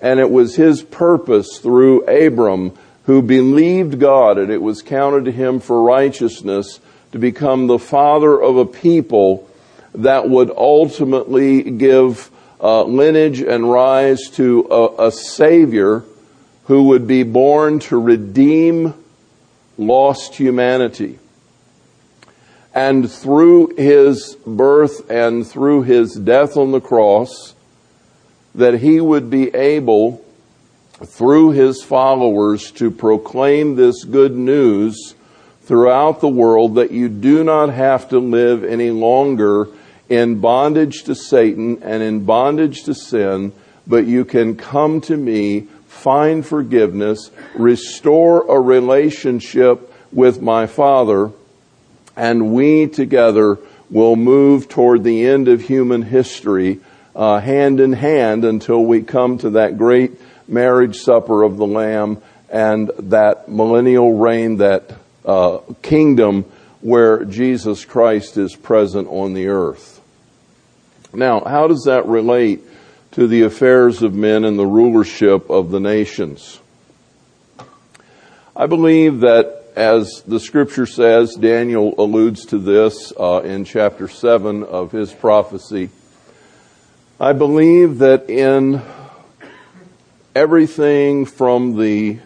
And 0.00 0.20
it 0.20 0.30
was 0.30 0.56
his 0.56 0.82
purpose 0.82 1.58
through 1.58 2.04
Abram 2.04 2.72
who 3.04 3.22
believed 3.22 4.00
God 4.00 4.38
and 4.38 4.50
it 4.50 4.60
was 4.60 4.82
counted 4.82 5.26
to 5.26 5.32
him 5.32 5.60
for 5.60 5.82
righteousness 5.82 6.80
to 7.12 7.18
become 7.18 7.66
the 7.66 7.78
father 7.78 8.40
of 8.40 8.56
a 8.56 8.66
people 8.66 9.48
that 9.96 10.28
would 10.28 10.50
ultimately 10.50 11.62
give 11.62 12.30
uh, 12.60 12.82
lineage 12.84 13.40
and 13.40 13.70
rise 13.70 14.30
to 14.30 14.66
a, 14.70 15.08
a 15.08 15.12
savior 15.12 16.04
who 16.64 16.84
would 16.84 17.06
be 17.06 17.22
born 17.22 17.78
to 17.78 17.98
redeem 17.98 18.94
lost 19.78 20.34
humanity. 20.34 21.18
And 22.74 23.10
through 23.10 23.74
his 23.76 24.36
birth 24.46 25.10
and 25.10 25.46
through 25.46 25.82
his 25.82 26.14
death 26.14 26.56
on 26.56 26.72
the 26.72 26.80
cross, 26.80 27.54
that 28.54 28.80
he 28.80 29.00
would 29.00 29.30
be 29.30 29.54
able, 29.54 30.24
through 31.04 31.52
his 31.52 31.82
followers, 31.82 32.70
to 32.72 32.90
proclaim 32.90 33.76
this 33.76 34.04
good 34.04 34.34
news 34.34 35.14
throughout 35.62 36.20
the 36.20 36.28
world 36.28 36.76
that 36.76 36.90
you 36.90 37.08
do 37.08 37.42
not 37.44 37.70
have 37.70 38.08
to 38.08 38.18
live 38.18 38.64
any 38.64 38.90
longer 38.90 39.68
in 40.08 40.40
bondage 40.40 41.04
to 41.04 41.14
Satan 41.14 41.82
and 41.82 42.02
in 42.02 42.24
bondage 42.24 42.84
to 42.84 42.94
sin, 42.94 43.52
but 43.86 44.06
you 44.06 44.24
can 44.24 44.56
come 44.56 45.00
to 45.02 45.16
me, 45.16 45.62
find 45.86 46.46
forgiveness, 46.46 47.30
restore 47.54 48.46
a 48.48 48.60
relationship 48.60 49.92
with 50.12 50.40
my 50.40 50.66
Father, 50.66 51.30
and 52.16 52.52
we 52.52 52.86
together 52.86 53.58
will 53.90 54.16
move 54.16 54.68
toward 54.68 55.04
the 55.04 55.26
end 55.26 55.48
of 55.48 55.60
human 55.62 56.02
history 56.02 56.80
uh, 57.14 57.40
hand 57.40 57.80
in 57.80 57.92
hand 57.94 58.44
until 58.44 58.84
we 58.84 59.02
come 59.02 59.38
to 59.38 59.50
that 59.50 59.78
great 59.78 60.20
marriage 60.48 60.98
supper 60.98 61.42
of 61.42 61.56
the 61.56 61.66
Lamb 61.66 62.20
and 62.50 62.90
that 62.98 63.48
millennial 63.48 64.14
reign, 64.14 64.58
that 64.58 64.92
uh, 65.24 65.58
kingdom 65.82 66.44
where 66.80 67.24
Jesus 67.24 67.84
Christ 67.84 68.36
is 68.36 68.54
present 68.54 69.08
on 69.08 69.34
the 69.34 69.48
earth. 69.48 69.95
Now, 71.16 71.40
how 71.40 71.66
does 71.66 71.84
that 71.84 72.06
relate 72.06 72.60
to 73.12 73.26
the 73.26 73.42
affairs 73.42 74.02
of 74.02 74.12
men 74.12 74.44
and 74.44 74.58
the 74.58 74.66
rulership 74.66 75.48
of 75.48 75.70
the 75.70 75.80
nations? 75.80 76.60
I 78.54 78.66
believe 78.66 79.20
that 79.20 79.64
as 79.74 80.22
the 80.26 80.38
scripture 80.38 80.84
says, 80.84 81.34
Daniel 81.34 81.94
alludes 81.96 82.44
to 82.46 82.58
this 82.58 83.14
uh, 83.18 83.40
in 83.44 83.64
chapter 83.64 84.08
7 84.08 84.62
of 84.62 84.92
his 84.92 85.10
prophecy. 85.10 85.88
I 87.18 87.32
believe 87.32 87.98
that 87.98 88.28
in 88.28 88.82
everything 90.34 91.24
from 91.24 91.78
the 91.78 92.18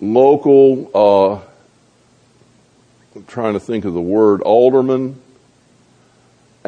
local, 0.00 0.90
uh, 0.94 1.34
I'm 3.14 3.24
trying 3.26 3.52
to 3.52 3.60
think 3.60 3.84
of 3.84 3.92
the 3.92 4.00
word, 4.00 4.40
alderman 4.40 5.20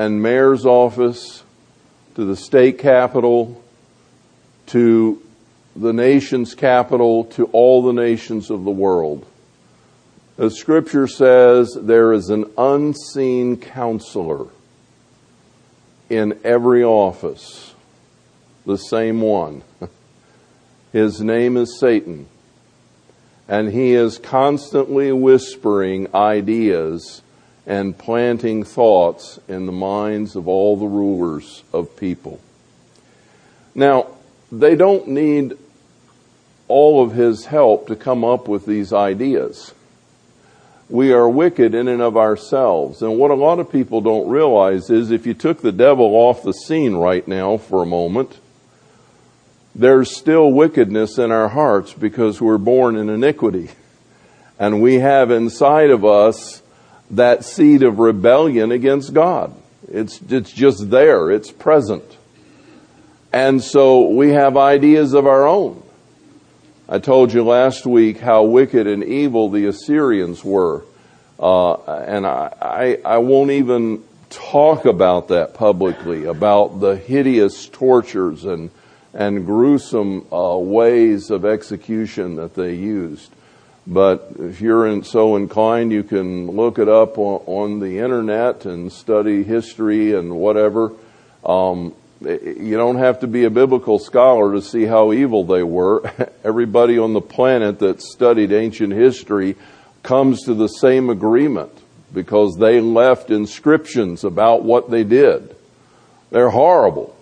and 0.01 0.23
mayor's 0.23 0.65
office 0.65 1.43
to 2.15 2.25
the 2.25 2.35
state 2.35 2.79
capital 2.79 3.63
to 4.65 5.21
the 5.77 5.93
nation's 5.93 6.55
capital 6.55 7.25
to 7.25 7.45
all 7.53 7.83
the 7.83 7.93
nations 7.93 8.49
of 8.49 8.65
the 8.65 8.71
world. 8.71 9.27
As 10.39 10.57
scripture 10.57 11.07
says 11.07 11.77
there 11.79 12.15
is 12.15 12.31
an 12.31 12.51
unseen 12.57 13.59
counselor 13.59 14.47
in 16.09 16.41
every 16.45 16.83
office, 16.83 17.75
the 18.65 18.79
same 18.79 19.21
one. 19.21 19.63
His 20.95 21.21
name 21.21 21.59
is 21.59 21.79
Satan. 21.79 22.27
And 23.47 23.71
he 23.71 23.93
is 23.93 24.17
constantly 24.17 25.13
whispering 25.13 26.15
ideas 26.15 27.21
and 27.71 27.97
planting 27.97 28.65
thoughts 28.65 29.39
in 29.47 29.65
the 29.65 29.73
minds 29.73 30.35
of 30.35 30.49
all 30.49 30.77
the 30.77 30.89
rulers 30.89 31.63
of 31.73 31.97
people. 31.97 32.41
Now, 33.77 34.09
they 34.51 34.75
don't 34.75 35.07
need 35.07 35.57
all 36.67 37.01
of 37.01 37.13
his 37.13 37.45
help 37.45 37.87
to 37.87 37.95
come 37.95 38.25
up 38.25 38.49
with 38.49 38.67
these 38.67 38.93
ideas. 38.93 39.73
We 40.89 41.13
are 41.13 41.29
wicked 41.29 41.73
in 41.73 41.87
and 41.87 42.03
of 42.03 42.17
ourselves. 42.17 43.03
And 43.03 43.17
what 43.17 43.31
a 43.31 43.35
lot 43.35 43.61
of 43.61 43.71
people 43.71 44.01
don't 44.01 44.29
realize 44.29 44.91
is 44.91 45.13
if 45.13 45.25
you 45.25 45.35
took 45.35 45.63
the 45.63 45.71
devil 45.71 46.17
off 46.17 46.43
the 46.43 46.53
scene 46.53 46.97
right 46.97 47.27
now 47.29 47.57
for 47.57 47.85
a 47.85 47.87
moment, 47.87 48.41
there's 49.77 50.11
still 50.11 50.51
wickedness 50.51 51.19
in 51.19 51.31
our 51.31 51.51
hearts 51.51 51.93
because 51.93 52.41
we're 52.41 52.59
born 52.59 52.97
in 52.97 53.09
iniquity. 53.09 53.71
And 54.59 54.83
we 54.83 54.97
have 54.97 55.31
inside 55.31 55.91
of 55.91 56.05
us 56.05 56.63
that 57.11 57.45
seed 57.45 57.83
of 57.83 57.99
rebellion 57.99 58.73
against 58.73 59.13
God. 59.13 59.55
It's, 59.89 60.21
it's 60.29 60.53
just 60.53 60.91
there. 60.91 61.31
It's 61.31 61.51
present. 61.51 62.05
And 63.33 63.63
so 63.63 64.09
we 64.09 64.31
have 64.31 64.57
ideas 64.57 65.15
of 65.15 65.27
our 65.27 65.47
own. 65.47 65.83
I 66.89 66.99
told 66.99 67.33
you 67.33 67.45
last 67.45 67.87
week 67.87 68.19
how 68.19 68.45
wicked 68.45 68.87
and 68.87 69.05
evil 69.05 69.49
the 69.49 69.67
Assyrians 69.67 70.45
were. 70.45 70.85
Uh, 71.39 71.75
and 71.75 72.27
I, 72.27 72.53
I, 72.61 72.99
I 73.05 73.19
won't 73.19 73.53
even 73.53 74.03
talk 74.29 74.85
about 74.85 75.29
that 75.29 75.55
publicly, 75.55 76.25
about 76.25 76.81
the 76.81 76.97
hideous 76.97 77.69
tortures 77.69 78.45
and 78.45 78.71
and 79.13 79.45
gruesome 79.45 80.27
uh, 80.33 80.57
ways 80.57 81.31
of 81.31 81.45
execution 81.45 82.37
that 82.37 82.55
they 82.55 82.75
used. 82.75 83.31
But 83.91 84.35
if 84.39 84.61
you're 84.61 84.87
in, 84.87 85.03
so 85.03 85.35
inclined, 85.35 85.91
you 85.91 86.05
can 86.05 86.47
look 86.47 86.79
it 86.79 86.89
up 86.89 87.19
on, 87.19 87.43
on 87.47 87.81
the 87.81 87.99
internet 87.99 88.65
and 88.65 88.93
study 88.93 89.43
history 89.43 90.15
and 90.15 90.37
whatever. 90.37 90.93
Um, 91.45 91.93
you 92.21 92.77
don't 92.77 92.99
have 92.99 93.19
to 93.21 93.27
be 93.27 93.45
a 93.45 93.51
biblical 93.51 93.99
scholar 93.99 94.53
to 94.53 94.63
see 94.63 94.85
how 94.85 95.13
evil 95.13 95.43
they 95.43 95.65
were. 95.65 96.09
Everybody 96.45 96.99
on 97.01 97.15
the 97.15 97.21
planet 97.21 97.81
that 97.81 98.01
studied 98.01 98.53
ancient 98.53 98.93
history 98.93 99.57
comes 100.05 100.45
to 100.45 100.55
the 100.55 100.69
same 100.69 101.11
agreement 101.11 101.73
because 102.15 102.57
they 102.59 102.81
left 102.81 103.31
inscriptions 103.31 104.23
about 104.23 104.63
what 104.63 104.91
they 104.91 105.03
did. 105.03 105.57
They're 106.31 106.51
horrible. 106.51 107.17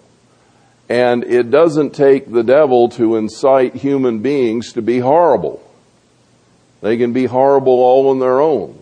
And 0.90 1.24
it 1.24 1.50
doesn't 1.50 1.94
take 1.94 2.30
the 2.30 2.42
devil 2.42 2.90
to 2.90 3.16
incite 3.16 3.74
human 3.74 4.18
beings 4.18 4.74
to 4.74 4.82
be 4.82 4.98
horrible. 4.98 5.64
They 6.80 6.96
can 6.96 7.12
be 7.12 7.26
horrible 7.26 7.72
all 7.72 8.10
on 8.10 8.18
their 8.18 8.40
own. 8.40 8.80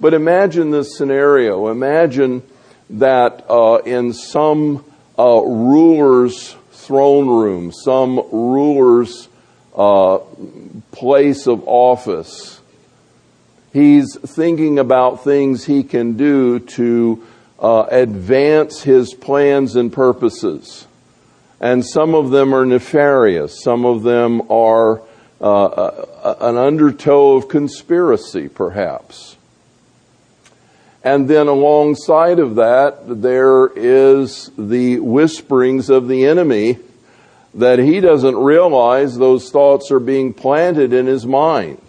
But 0.00 0.14
imagine 0.14 0.70
this 0.70 0.96
scenario. 0.96 1.68
Imagine 1.68 2.42
that 2.90 3.44
uh, 3.48 3.76
in 3.84 4.12
some 4.12 4.84
uh, 5.18 5.40
ruler's 5.42 6.54
throne 6.72 7.28
room, 7.28 7.72
some 7.72 8.16
ruler's 8.30 9.28
uh, 9.74 10.18
place 10.92 11.46
of 11.46 11.66
office, 11.66 12.60
he's 13.72 14.16
thinking 14.18 14.78
about 14.78 15.24
things 15.24 15.64
he 15.64 15.82
can 15.82 16.16
do 16.16 16.60
to 16.60 17.26
uh, 17.58 17.86
advance 17.90 18.82
his 18.82 19.14
plans 19.14 19.76
and 19.76 19.92
purposes 19.92 20.86
and 21.60 21.84
some 21.84 22.14
of 22.14 22.30
them 22.30 22.54
are 22.54 22.66
nefarious. 22.66 23.62
Some 23.62 23.84
of 23.84 24.02
them 24.02 24.50
are 24.50 25.00
uh, 25.40 26.36
an 26.40 26.56
undertow 26.56 27.36
of 27.36 27.48
conspiracy, 27.48 28.48
perhaps. 28.48 29.36
And 31.02 31.28
then 31.28 31.46
alongside 31.46 32.38
of 32.38 32.56
that, 32.56 33.22
there 33.22 33.68
is 33.68 34.50
the 34.58 34.98
whisperings 34.98 35.88
of 35.88 36.08
the 36.08 36.26
enemy 36.26 36.78
that 37.54 37.78
he 37.78 38.00
doesn't 38.00 38.36
realize 38.36 39.16
those 39.16 39.50
thoughts 39.50 39.90
are 39.90 40.00
being 40.00 40.34
planted 40.34 40.92
in 40.92 41.06
his 41.06 41.24
mind. 41.24 41.80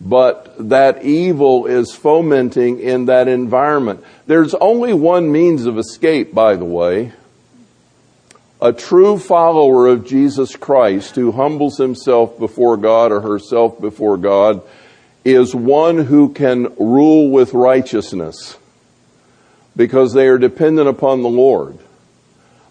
But 0.00 0.68
that 0.70 1.04
evil 1.04 1.66
is 1.66 1.94
fomenting 1.94 2.80
in 2.80 3.04
that 3.06 3.28
environment. 3.28 4.02
There's 4.26 4.54
only 4.54 4.92
one 4.92 5.30
means 5.30 5.66
of 5.66 5.78
escape, 5.78 6.34
by 6.34 6.56
the 6.56 6.64
way, 6.64 7.12
a 8.62 8.72
true 8.72 9.18
follower 9.18 9.86
of 9.86 10.06
Jesus 10.06 10.54
Christ 10.54 11.14
who 11.14 11.32
humbles 11.32 11.78
himself 11.78 12.38
before 12.38 12.76
God 12.76 13.10
or 13.10 13.20
herself 13.20 13.80
before 13.80 14.16
God 14.16 14.62
is 15.24 15.54
one 15.54 15.98
who 15.98 16.32
can 16.32 16.74
rule 16.76 17.30
with 17.30 17.54
righteousness 17.54 18.58
because 19.76 20.12
they 20.12 20.28
are 20.28 20.38
dependent 20.38 20.88
upon 20.88 21.22
the 21.22 21.28
Lord. 21.28 21.78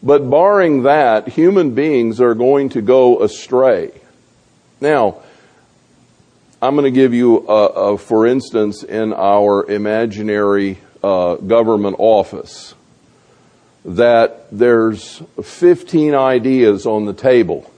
But 0.03 0.29
barring 0.29 0.83
that, 0.83 1.27
human 1.27 1.73
beings 1.73 2.21
are 2.21 2.35
going 2.35 2.69
to 2.69 2.81
go 2.81 3.21
astray. 3.23 3.91
Now, 4.79 5.21
I'm 6.61 6.75
going 6.75 6.85
to 6.85 6.91
give 6.91 7.13
you, 7.13 7.47
a, 7.47 7.65
a, 7.93 7.97
for 7.97 8.27
instance, 8.27 8.83
in 8.83 9.13
our 9.13 9.69
imaginary 9.69 10.77
uh, 11.03 11.35
government 11.35 11.95
office 11.99 12.75
that 13.85 14.47
there's 14.51 15.21
15 15.41 16.13
ideas 16.13 16.85
on 16.85 17.05
the 17.05 17.13
table 17.13 17.71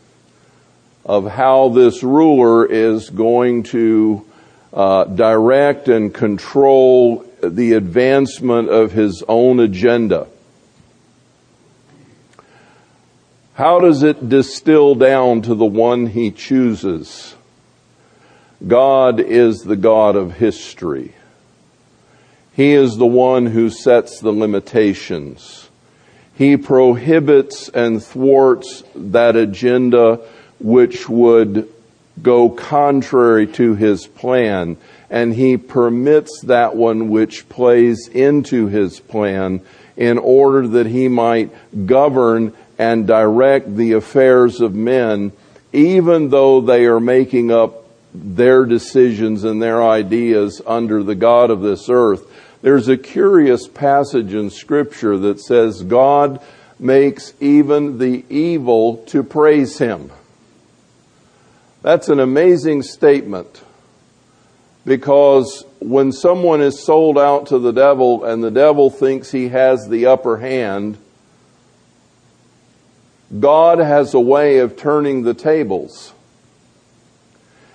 of 1.06 1.28
how 1.28 1.70
this 1.70 2.04
ruler 2.04 2.66
is 2.66 3.10
going 3.10 3.64
to 3.64 4.26
uh, 4.74 5.04
direct 5.06 5.88
and 5.88 6.14
control 6.14 7.26
the 7.44 7.74
advancement 7.74 8.70
of 8.70 8.92
his 8.92 9.24
own 9.28 9.60
agenda. 9.60 10.28
How 13.54 13.80
does 13.80 14.02
it 14.04 14.30
distill 14.30 14.96
down 14.96 15.42
to 15.44 15.56
the 15.56 15.66
one 15.66 16.08
he 16.08 16.32
chooses? 16.32 17.36
God 18.66 19.20
is 19.20 19.60
the 19.60 19.76
God 19.76 20.16
of 20.16 20.34
history. 20.34 21.16
He 22.54 22.74
is 22.74 22.98
the 22.98 23.08
one 23.08 23.48
who 23.48 23.70
sets 23.70 24.20
the 24.20 24.32
limitations. 24.32 25.70
He 26.36 26.58
prohibits 26.58 27.70
and 27.70 28.04
thwarts 28.04 28.84
that 28.96 29.36
agenda 29.36 30.20
which 30.60 31.10
would 31.10 31.68
go 32.22 32.50
contrary 32.50 33.48
to 33.48 33.76
his 33.76 34.08
plan, 34.08 34.78
and 35.10 35.34
he 35.34 35.58
permits 35.58 36.42
that 36.42 36.76
one 36.76 37.10
which 37.10 37.48
plays 37.50 38.08
into 38.08 38.68
his 38.68 39.00
plan 39.00 39.62
in 39.98 40.18
order 40.18 40.68
that 40.68 40.88
he 40.88 41.08
might 41.08 41.52
govern 41.86 42.54
and 42.78 43.06
direct 43.06 43.76
the 43.76 43.94
affairs 43.94 44.62
of 44.62 44.74
men, 44.74 45.32
even 45.74 46.30
though 46.30 46.62
they 46.62 46.86
are 46.86 47.00
making 47.00 47.52
up 47.52 47.86
their 48.14 48.66
decisions 48.66 49.44
and 49.44 49.62
their 49.62 49.84
ideas 49.84 50.62
under 50.66 51.04
the 51.04 51.16
God 51.16 51.50
of 51.50 51.62
this 51.62 51.90
earth. 51.90 52.26
There's 52.62 52.88
a 52.88 52.98
curious 52.98 53.68
passage 53.68 54.34
in 54.34 54.50
scripture 54.50 55.18
that 55.18 55.40
says 55.40 55.82
God 55.84 56.44
makes 56.78 57.34
even 57.40 57.98
the 57.98 58.24
evil 58.30 58.98
to 59.08 59.24
praise 59.24 59.78
him. 59.80 60.12
That's 61.82 62.10
an 62.10 62.20
amazing 62.20 62.84
statement 62.84 63.64
because 64.86 65.66
when 65.80 66.12
someone 66.12 66.62
is 66.62 66.84
sold 66.84 67.18
out 67.18 67.48
to 67.48 67.60
the 67.60 67.72
devil 67.72 68.24
and 68.24 68.44
the 68.44 68.52
devil 68.52 68.90
thinks 68.90 69.32
he 69.32 69.50
has 69.50 69.88
the 69.88 70.06
upper 70.06 70.38
hand, 70.38 70.98
God 73.40 73.80
has 73.80 74.14
a 74.14 74.20
way 74.20 74.60
of 74.60 74.76
turning 74.76 75.24
the 75.24 75.34
tables. 75.34 76.14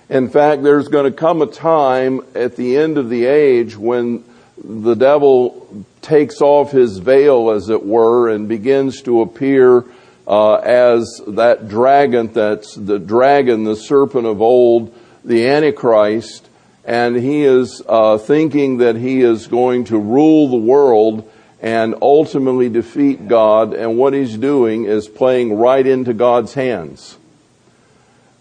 In 0.09 0.29
fact, 0.29 0.63
there's 0.63 0.87
going 0.87 1.11
to 1.11 1.17
come 1.17 1.41
a 1.41 1.47
time 1.47 2.21
at 2.33 2.55
the 2.55 2.77
end 2.77 2.97
of 2.97 3.09
the 3.09 3.25
age 3.25 3.75
when 3.75 4.23
the 4.63 4.95
devil 4.95 5.85
takes 6.01 6.41
off 6.41 6.71
his 6.71 6.97
veil, 6.97 7.51
as 7.51 7.69
it 7.69 7.85
were, 7.85 8.29
and 8.29 8.47
begins 8.47 9.01
to 9.03 9.21
appear 9.21 9.85
uh, 10.27 10.55
as 10.55 11.21
that 11.27 11.69
dragon 11.69 12.31
that's 12.33 12.75
the 12.75 12.99
dragon, 12.99 13.63
the 13.63 13.75
serpent 13.75 14.25
of 14.25 14.41
old, 14.41 14.93
the 15.23 15.47
Antichrist, 15.47 16.47
and 16.83 17.15
he 17.15 17.43
is 17.43 17.81
uh, 17.87 18.17
thinking 18.17 18.77
that 18.77 18.95
he 18.95 19.21
is 19.21 19.47
going 19.47 19.85
to 19.85 19.97
rule 19.97 20.49
the 20.49 20.57
world 20.57 21.29
and 21.61 21.95
ultimately 22.01 22.69
defeat 22.69 23.27
God, 23.27 23.73
and 23.73 23.97
what 23.97 24.13
he's 24.13 24.37
doing 24.37 24.85
is 24.85 25.07
playing 25.07 25.57
right 25.57 25.85
into 25.85 26.13
God's 26.13 26.53
hands. 26.53 27.17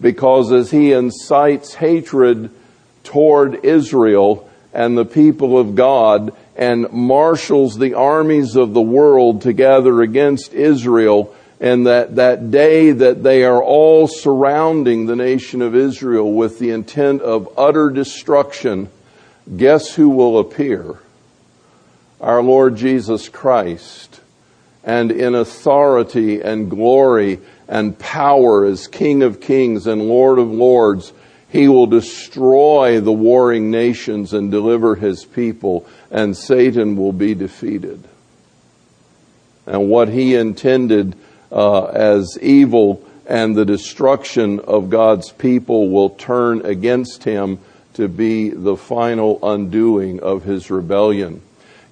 Because 0.01 0.53
as 0.53 0.71
he 0.71 0.93
incites 0.93 1.75
hatred 1.75 2.51
toward 3.03 3.65
Israel 3.65 4.51
and 4.77 4.97
the 4.97 5.07
people 5.07 5.57
of 5.59 5.75
God 5.75 6.37
and 6.55 6.93
marshals 6.93 7.79
the 7.79 7.95
armies 7.95 8.57
of 8.57 8.75
the 8.75 8.81
world 8.83 9.41
to 9.43 9.55
gather 9.55 10.03
against 10.03 10.53
Israel, 10.53 11.35
and 11.59 11.87
that, 11.87 12.17
that 12.17 12.51
day 12.51 12.91
that 12.91 13.23
they 13.23 13.43
are 13.43 13.63
all 13.63 14.07
surrounding 14.07 15.07
the 15.07 15.17
nation 15.17 15.63
of 15.63 15.75
Israel 15.75 16.31
with 16.31 16.59
the 16.59 16.71
intent 16.73 17.23
of 17.23 17.49
utter 17.57 17.89
destruction, 17.89 18.91
guess 19.57 19.95
who 19.95 20.11
will 20.11 20.39
appear? 20.39 20.99
Our 22.21 22.43
Lord 22.43 22.77
Jesus 22.77 23.31
Christ. 23.31 24.21
And 24.85 25.11
in 25.11 25.35
authority 25.35 26.43
and 26.43 26.69
glory 26.69 27.41
and 27.67 27.99
power 27.99 28.67
as 28.67 28.89
King 28.89 29.23
of 29.23 29.41
kings 29.41 29.87
and 29.87 30.03
Lord 30.03 30.39
of 30.39 30.51
lords, 30.51 31.15
he 31.49 31.69
will 31.69 31.87
destroy 31.87 33.01
the 33.01 33.13
warring 33.13 33.71
nations 33.71 34.33
and 34.33 34.51
deliver 34.51 34.97
his 34.97 35.25
people, 35.25 35.87
and 36.11 36.37
Satan 36.37 36.97
will 36.97 37.13
be 37.13 37.35
defeated. 37.35 38.03
And 39.67 39.89
what 39.89 40.09
he 40.09 40.35
intended 40.35 41.17
uh, 41.51 41.87
as 41.87 42.39
evil 42.41 43.05
and 43.27 43.57
the 43.57 43.65
destruction 43.65 44.61
of 44.61 44.91
God's 44.91 45.33
people 45.33 45.91
will 45.91 46.11
turn 46.11 46.65
against 46.65 47.25
him 47.25 47.59
to 47.95 48.09
be 48.09 48.51
the 48.51 48.77
final 48.77 49.39
undoing 49.43 50.21
of 50.21 50.45
his 50.45 50.71
rebellion. 50.71 51.43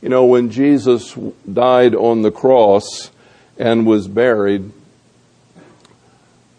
You 0.00 0.10
know, 0.10 0.26
when 0.26 0.50
Jesus 0.50 1.16
died 1.50 1.94
on 1.94 2.22
the 2.22 2.30
cross 2.30 3.10
and 3.58 3.86
was 3.86 4.06
buried, 4.06 4.70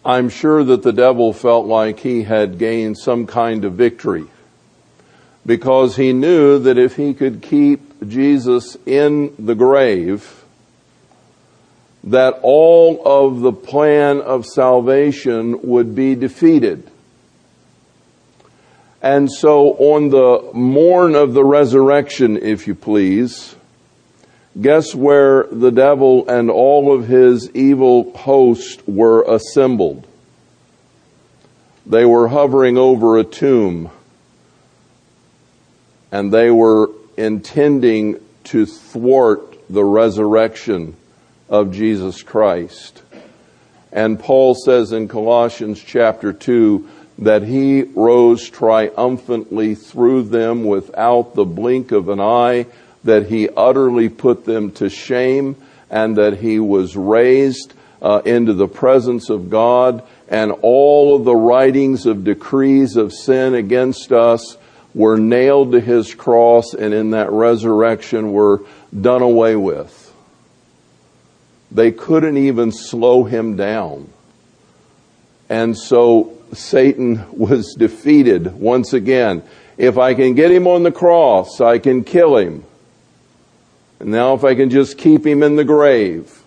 I'm 0.06 0.28
sure 0.28 0.62
that 0.62 0.84
the 0.84 0.92
devil 0.92 1.32
felt 1.32 1.66
like 1.66 1.98
he 1.98 2.22
had 2.22 2.58
gained 2.58 2.96
some 2.96 3.26
kind 3.26 3.64
of 3.64 3.72
victory 3.72 4.26
because 5.44 5.96
he 5.96 6.12
knew 6.12 6.60
that 6.60 6.78
if 6.78 6.94
he 6.94 7.12
could 7.12 7.42
keep 7.42 8.08
Jesus 8.08 8.76
in 8.86 9.34
the 9.36 9.56
grave, 9.56 10.44
that 12.04 12.38
all 12.42 13.02
of 13.04 13.40
the 13.40 13.52
plan 13.52 14.20
of 14.20 14.46
salvation 14.46 15.60
would 15.62 15.96
be 15.96 16.14
defeated. 16.14 16.88
And 19.02 19.28
so 19.28 19.72
on 19.72 20.10
the 20.10 20.52
morn 20.56 21.16
of 21.16 21.34
the 21.34 21.44
resurrection, 21.44 22.36
if 22.36 22.68
you 22.68 22.76
please, 22.76 23.55
guess 24.60 24.94
where 24.94 25.44
the 25.50 25.70
devil 25.70 26.28
and 26.28 26.50
all 26.50 26.92
of 26.92 27.06
his 27.06 27.50
evil 27.52 28.16
host 28.16 28.86
were 28.88 29.22
assembled? 29.22 30.06
They 31.84 32.04
were 32.04 32.28
hovering 32.28 32.78
over 32.78 33.18
a 33.18 33.24
tomb 33.24 33.90
and 36.10 36.32
they 36.32 36.50
were 36.50 36.90
intending 37.16 38.20
to 38.44 38.66
thwart 38.66 39.56
the 39.68 39.84
resurrection 39.84 40.96
of 41.48 41.72
Jesus 41.72 42.22
Christ. 42.22 43.02
And 43.92 44.18
Paul 44.18 44.54
says 44.54 44.92
in 44.92 45.08
Colossians 45.08 45.82
chapter 45.82 46.32
2 46.32 46.88
that 47.18 47.42
he 47.42 47.82
rose 47.82 48.48
triumphantly 48.48 49.74
through 49.74 50.24
them 50.24 50.64
without 50.64 51.34
the 51.34 51.44
blink 51.44 51.92
of 51.92 52.08
an 52.08 52.20
eye, 52.20 52.66
that 53.06 53.26
he 53.26 53.48
utterly 53.48 54.08
put 54.08 54.44
them 54.44 54.70
to 54.72 54.88
shame, 54.88 55.56
and 55.90 56.16
that 56.16 56.38
he 56.38 56.58
was 56.58 56.96
raised 56.96 57.72
uh, 58.02 58.22
into 58.24 58.52
the 58.52 58.68
presence 58.68 59.30
of 59.30 59.50
God, 59.50 60.02
and 60.28 60.52
all 60.62 61.16
of 61.16 61.24
the 61.24 61.34
writings 61.34 62.06
of 62.06 62.24
decrees 62.24 62.96
of 62.96 63.12
sin 63.12 63.54
against 63.54 64.12
us 64.12 64.56
were 64.94 65.18
nailed 65.18 65.72
to 65.72 65.80
his 65.80 66.14
cross, 66.14 66.74
and 66.74 66.94
in 66.94 67.10
that 67.10 67.30
resurrection 67.30 68.32
were 68.32 68.62
done 68.98 69.22
away 69.22 69.56
with. 69.56 70.02
They 71.70 71.92
couldn't 71.92 72.36
even 72.36 72.72
slow 72.72 73.24
him 73.24 73.56
down. 73.56 74.08
And 75.48 75.76
so 75.76 76.36
Satan 76.52 77.24
was 77.36 77.74
defeated 77.74 78.54
once 78.54 78.92
again. 78.92 79.42
If 79.76 79.98
I 79.98 80.14
can 80.14 80.34
get 80.34 80.50
him 80.50 80.66
on 80.66 80.82
the 80.82 80.92
cross, 80.92 81.60
I 81.60 81.78
can 81.78 82.02
kill 82.02 82.36
him. 82.36 82.64
And 84.00 84.10
now 84.10 84.34
if 84.34 84.44
I 84.44 84.54
can 84.54 84.70
just 84.70 84.98
keep 84.98 85.26
him 85.26 85.42
in 85.42 85.56
the 85.56 85.64
grave. 85.64 86.42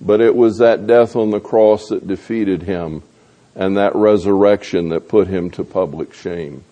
But 0.00 0.20
it 0.20 0.34
was 0.34 0.58
that 0.58 0.86
death 0.86 1.16
on 1.16 1.30
the 1.30 1.40
cross 1.40 1.88
that 1.88 2.06
defeated 2.06 2.62
him 2.62 3.02
and 3.54 3.76
that 3.76 3.94
resurrection 3.94 4.90
that 4.90 5.08
put 5.08 5.28
him 5.28 5.50
to 5.52 5.64
public 5.64 6.12
shame. 6.12 6.64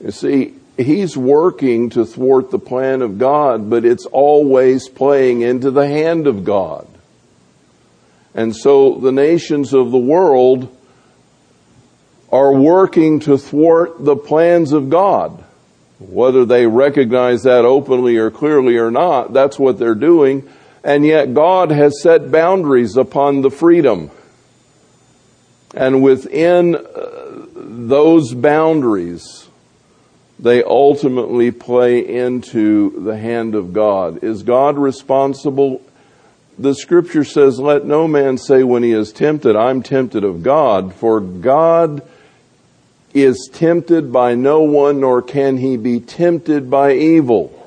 You 0.00 0.10
see, 0.10 0.54
he's 0.76 1.16
working 1.16 1.90
to 1.90 2.04
thwart 2.04 2.50
the 2.50 2.58
plan 2.58 3.02
of 3.02 3.18
God, 3.18 3.70
but 3.70 3.84
it's 3.84 4.06
always 4.06 4.88
playing 4.88 5.42
into 5.42 5.70
the 5.70 5.86
hand 5.86 6.26
of 6.26 6.44
God. 6.44 6.88
And 8.34 8.54
so 8.54 8.98
the 8.98 9.12
nations 9.12 9.72
of 9.72 9.92
the 9.92 9.98
world 9.98 10.76
are 12.32 12.52
working 12.52 13.20
to 13.20 13.38
thwart 13.38 14.04
the 14.04 14.16
plans 14.16 14.72
of 14.72 14.90
God. 14.90 15.44
Whether 15.98 16.44
they 16.44 16.66
recognize 16.66 17.44
that 17.44 17.64
openly 17.64 18.16
or 18.16 18.30
clearly 18.30 18.76
or 18.76 18.90
not, 18.90 19.32
that's 19.32 19.58
what 19.58 19.78
they're 19.78 19.94
doing. 19.94 20.48
And 20.82 21.06
yet 21.06 21.34
God 21.34 21.70
has 21.70 22.02
set 22.02 22.30
boundaries 22.30 22.96
upon 22.96 23.40
the 23.40 23.50
freedom. 23.50 24.10
And 25.74 26.02
within 26.02 26.76
uh, 26.76 27.46
those 27.54 28.34
boundaries, 28.34 29.48
they 30.38 30.62
ultimately 30.62 31.50
play 31.50 32.00
into 32.06 33.00
the 33.00 33.16
hand 33.16 33.54
of 33.54 33.72
God. 33.72 34.22
Is 34.22 34.42
God 34.42 34.76
responsible? 34.76 35.80
The 36.58 36.74
scripture 36.74 37.24
says, 37.24 37.58
let 37.58 37.84
no 37.84 38.06
man 38.06 38.36
say 38.38 38.62
when 38.62 38.82
he 38.82 38.92
is 38.92 39.12
tempted, 39.12 39.56
I'm 39.56 39.82
tempted 39.82 40.22
of 40.22 40.42
God, 40.42 40.94
for 40.94 41.20
God 41.20 42.02
is 43.14 43.48
tempted 43.52 44.12
by 44.12 44.34
no 44.34 44.60
one, 44.62 45.00
nor 45.00 45.22
can 45.22 45.56
he 45.56 45.76
be 45.76 46.00
tempted 46.00 46.68
by 46.68 46.92
evil. 46.92 47.60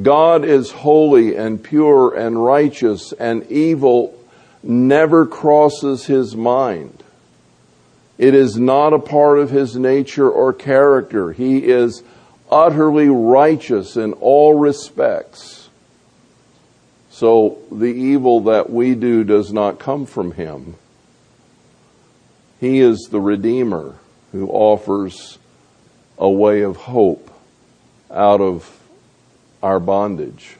God 0.00 0.44
is 0.44 0.70
holy 0.70 1.36
and 1.36 1.62
pure 1.62 2.14
and 2.14 2.42
righteous, 2.42 3.12
and 3.12 3.44
evil 3.50 4.18
never 4.62 5.26
crosses 5.26 6.06
his 6.06 6.34
mind. 6.36 7.02
It 8.16 8.34
is 8.34 8.56
not 8.56 8.92
a 8.92 8.98
part 9.00 9.40
of 9.40 9.50
his 9.50 9.76
nature 9.76 10.30
or 10.30 10.52
character. 10.52 11.32
He 11.32 11.64
is 11.64 12.04
utterly 12.50 13.08
righteous 13.08 13.96
in 13.96 14.12
all 14.14 14.54
respects. 14.54 15.68
So 17.10 17.58
the 17.70 17.86
evil 17.86 18.42
that 18.42 18.70
we 18.70 18.94
do 18.94 19.24
does 19.24 19.52
not 19.52 19.78
come 19.78 20.06
from 20.06 20.32
him. 20.32 20.76
He 22.62 22.78
is 22.78 23.08
the 23.10 23.20
Redeemer 23.20 23.96
who 24.30 24.48
offers 24.48 25.36
a 26.16 26.30
way 26.30 26.62
of 26.62 26.76
hope 26.76 27.28
out 28.08 28.40
of 28.40 28.80
our 29.64 29.80
bondage. 29.80 30.58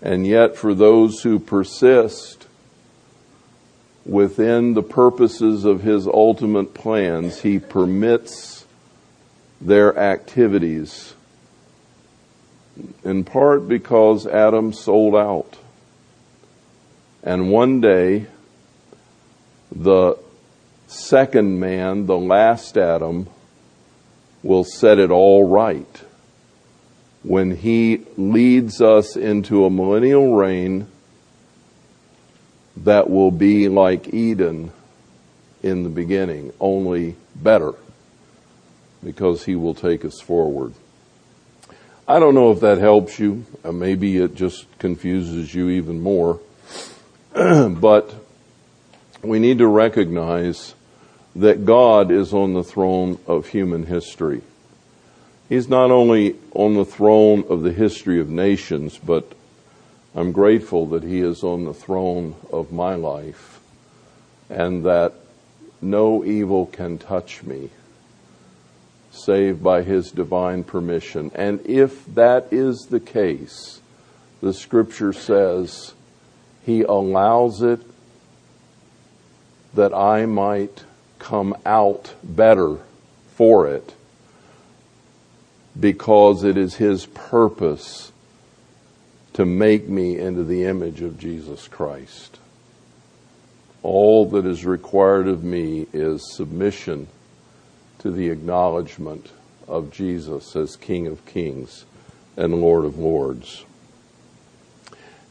And 0.00 0.24
yet, 0.24 0.56
for 0.56 0.72
those 0.72 1.20
who 1.24 1.40
persist 1.40 2.46
within 4.06 4.74
the 4.74 4.84
purposes 4.84 5.64
of 5.64 5.82
His 5.82 6.06
ultimate 6.06 6.74
plans, 6.74 7.40
He 7.40 7.58
permits 7.58 8.64
their 9.60 9.98
activities 9.98 11.14
in 13.02 13.24
part 13.24 13.66
because 13.68 14.28
Adam 14.28 14.72
sold 14.72 15.16
out. 15.16 15.58
And 17.24 17.50
one 17.50 17.80
day, 17.80 18.28
the 19.74 20.21
second 20.92 21.58
man, 21.58 22.06
the 22.06 22.18
last 22.18 22.76
Adam, 22.76 23.28
will 24.42 24.64
set 24.64 24.98
it 24.98 25.10
all 25.10 25.48
right 25.48 26.02
when 27.22 27.56
he 27.56 28.04
leads 28.16 28.80
us 28.80 29.16
into 29.16 29.64
a 29.64 29.70
millennial 29.70 30.34
reign 30.34 30.86
that 32.76 33.08
will 33.08 33.30
be 33.30 33.68
like 33.68 34.12
Eden 34.12 34.72
in 35.62 35.84
the 35.84 35.88
beginning, 35.88 36.52
only 36.58 37.16
better, 37.36 37.74
because 39.04 39.44
he 39.44 39.54
will 39.54 39.74
take 39.74 40.04
us 40.04 40.20
forward. 40.20 40.74
I 42.08 42.18
don't 42.18 42.34
know 42.34 42.50
if 42.50 42.60
that 42.60 42.78
helps 42.78 43.18
you. 43.18 43.44
Uh, 43.64 43.70
maybe 43.70 44.16
it 44.16 44.34
just 44.34 44.66
confuses 44.78 45.54
you 45.54 45.70
even 45.70 46.00
more. 46.00 46.40
but 47.32 48.12
we 49.22 49.38
need 49.38 49.58
to 49.58 49.66
recognize 49.68 50.74
that 51.36 51.64
God 51.64 52.10
is 52.10 52.34
on 52.34 52.54
the 52.54 52.64
throne 52.64 53.18
of 53.26 53.48
human 53.48 53.86
history. 53.86 54.42
He's 55.48 55.68
not 55.68 55.90
only 55.90 56.36
on 56.54 56.74
the 56.74 56.84
throne 56.84 57.44
of 57.48 57.62
the 57.62 57.72
history 57.72 58.20
of 58.20 58.28
nations, 58.28 58.98
but 58.98 59.32
I'm 60.14 60.32
grateful 60.32 60.86
that 60.88 61.02
He 61.02 61.20
is 61.20 61.42
on 61.42 61.64
the 61.64 61.74
throne 61.74 62.34
of 62.52 62.72
my 62.72 62.94
life 62.94 63.60
and 64.50 64.84
that 64.84 65.14
no 65.80 66.24
evil 66.24 66.66
can 66.66 66.98
touch 66.98 67.42
me 67.42 67.70
save 69.10 69.62
by 69.62 69.82
His 69.82 70.10
divine 70.10 70.64
permission. 70.64 71.30
And 71.34 71.64
if 71.66 72.06
that 72.14 72.48
is 72.50 72.86
the 72.90 73.00
case, 73.00 73.80
the 74.40 74.52
scripture 74.52 75.12
says 75.12 75.94
He 76.64 76.82
allows 76.82 77.62
it 77.62 77.80
that 79.74 79.94
I 79.94 80.26
might 80.26 80.84
come 81.22 81.56
out 81.64 82.14
better 82.22 82.78
for 83.34 83.68
it 83.68 83.94
because 85.78 86.44
it 86.44 86.56
is 86.56 86.74
His 86.74 87.06
purpose 87.06 88.12
to 89.32 89.46
make 89.46 89.88
me 89.88 90.18
into 90.18 90.44
the 90.44 90.64
image 90.64 91.00
of 91.00 91.18
Jesus 91.18 91.68
Christ. 91.68 92.38
All 93.82 94.28
that 94.30 94.44
is 94.44 94.66
required 94.66 95.28
of 95.28 95.42
me 95.42 95.86
is 95.92 96.34
submission 96.34 97.08
to 98.00 98.10
the 98.10 98.28
acknowledgement 98.28 99.30
of 99.66 99.92
Jesus 99.92 100.54
as 100.54 100.76
King 100.76 101.06
of 101.06 101.24
Kings 101.24 101.84
and 102.36 102.60
Lord 102.60 102.84
of 102.84 102.98
Lords. 102.98 103.64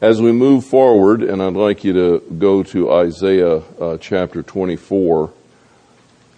As 0.00 0.20
we 0.20 0.32
move 0.32 0.64
forward, 0.64 1.22
and 1.22 1.40
I'd 1.40 1.52
like 1.52 1.84
you 1.84 1.92
to 1.92 2.18
go 2.38 2.62
to 2.64 2.90
Isaiah 2.90 3.58
uh, 3.80 3.98
chapter 3.98 4.42
24 4.42 5.32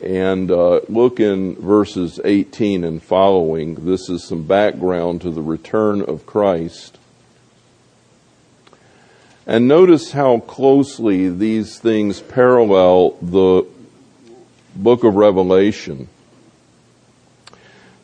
and 0.04 0.50
uh, 0.50 0.80
look 0.88 1.18
in 1.18 1.56
verses 1.56 2.20
18 2.24 2.84
and 2.84 3.02
following. 3.02 3.86
This 3.86 4.10
is 4.10 4.22
some 4.22 4.46
background 4.46 5.22
to 5.22 5.30
the 5.30 5.42
return 5.42 6.02
of 6.02 6.26
Christ. 6.26 6.98
And 9.46 9.66
notice 9.66 10.12
how 10.12 10.40
closely 10.40 11.28
these 11.28 11.78
things 11.78 12.20
parallel 12.20 13.16
the 13.22 13.66
book 14.76 15.04
of 15.04 15.14
Revelation. 15.14 16.08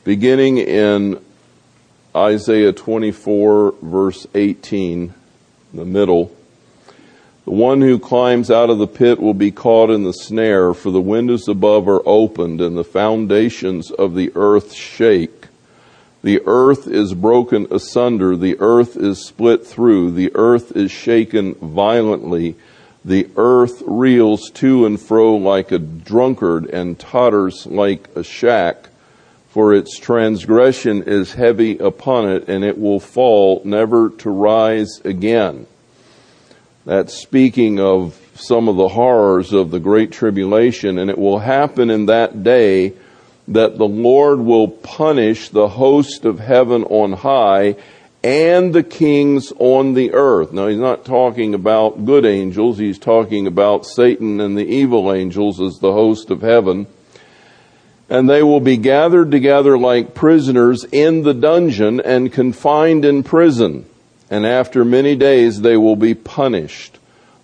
Beginning 0.04 0.58
in 0.58 1.22
Isaiah 2.16 2.72
24 2.72 3.74
verse 3.82 4.26
18, 4.34 5.14
the 5.74 5.84
middle, 5.84 6.34
the 7.44 7.52
one 7.52 7.80
who 7.80 7.98
climbs 7.98 8.50
out 8.50 8.70
of 8.70 8.78
the 8.78 8.86
pit 8.86 9.18
will 9.18 9.34
be 9.34 9.50
caught 9.50 9.90
in 9.90 10.04
the 10.04 10.12
snare, 10.12 10.74
for 10.74 10.90
the 10.90 11.00
windows 11.00 11.48
above 11.48 11.88
are 11.88 12.02
opened 12.06 12.60
and 12.60 12.76
the 12.76 12.84
foundations 12.84 13.90
of 13.90 14.14
the 14.14 14.30
earth 14.34 14.72
shake. 14.74 15.46
The 16.22 16.42
earth 16.44 16.86
is 16.86 17.14
broken 17.14 17.66
asunder, 17.70 18.36
the 18.36 18.60
earth 18.60 18.96
is 18.96 19.24
split 19.24 19.66
through, 19.66 20.10
the 20.10 20.30
earth 20.34 20.76
is 20.76 20.90
shaken 20.90 21.54
violently, 21.54 22.56
the 23.02 23.30
earth 23.36 23.82
reels 23.86 24.50
to 24.50 24.84
and 24.84 25.00
fro 25.00 25.34
like 25.36 25.72
a 25.72 25.78
drunkard 25.78 26.66
and 26.66 26.98
totters 26.98 27.66
like 27.66 28.08
a 28.14 28.22
shack, 28.22 28.90
for 29.48 29.72
its 29.72 29.98
transgression 29.98 31.02
is 31.04 31.32
heavy 31.32 31.78
upon 31.78 32.28
it, 32.28 32.48
and 32.48 32.62
it 32.62 32.78
will 32.78 33.00
fall 33.00 33.62
never 33.64 34.10
to 34.10 34.28
rise 34.28 35.00
again. 35.04 35.66
That's 36.90 37.14
speaking 37.14 37.78
of 37.78 38.18
some 38.34 38.68
of 38.68 38.74
the 38.74 38.88
horrors 38.88 39.52
of 39.52 39.70
the 39.70 39.78
Great 39.78 40.10
Tribulation, 40.10 40.98
and 40.98 41.08
it 41.08 41.18
will 41.18 41.38
happen 41.38 41.88
in 41.88 42.06
that 42.06 42.42
day 42.42 42.94
that 43.46 43.78
the 43.78 43.86
Lord 43.86 44.40
will 44.40 44.66
punish 44.66 45.50
the 45.50 45.68
host 45.68 46.24
of 46.24 46.40
heaven 46.40 46.82
on 46.82 47.12
high 47.12 47.76
and 48.24 48.74
the 48.74 48.82
kings 48.82 49.52
on 49.60 49.94
the 49.94 50.14
earth. 50.14 50.52
Now, 50.52 50.66
he's 50.66 50.78
not 50.78 51.04
talking 51.04 51.54
about 51.54 52.06
good 52.06 52.26
angels, 52.26 52.78
he's 52.78 52.98
talking 52.98 53.46
about 53.46 53.86
Satan 53.86 54.40
and 54.40 54.58
the 54.58 54.66
evil 54.66 55.12
angels 55.12 55.60
as 55.60 55.78
the 55.78 55.92
host 55.92 56.28
of 56.32 56.42
heaven. 56.42 56.88
And 58.08 58.28
they 58.28 58.42
will 58.42 58.58
be 58.58 58.78
gathered 58.78 59.30
together 59.30 59.78
like 59.78 60.16
prisoners 60.16 60.82
in 60.90 61.22
the 61.22 61.34
dungeon 61.34 62.00
and 62.00 62.32
confined 62.32 63.04
in 63.04 63.22
prison 63.22 63.86
and 64.30 64.46
after 64.46 64.84
many 64.84 65.16
days 65.16 65.60
they 65.60 65.76
will 65.76 65.96
be 65.96 66.14
punished. 66.14 66.98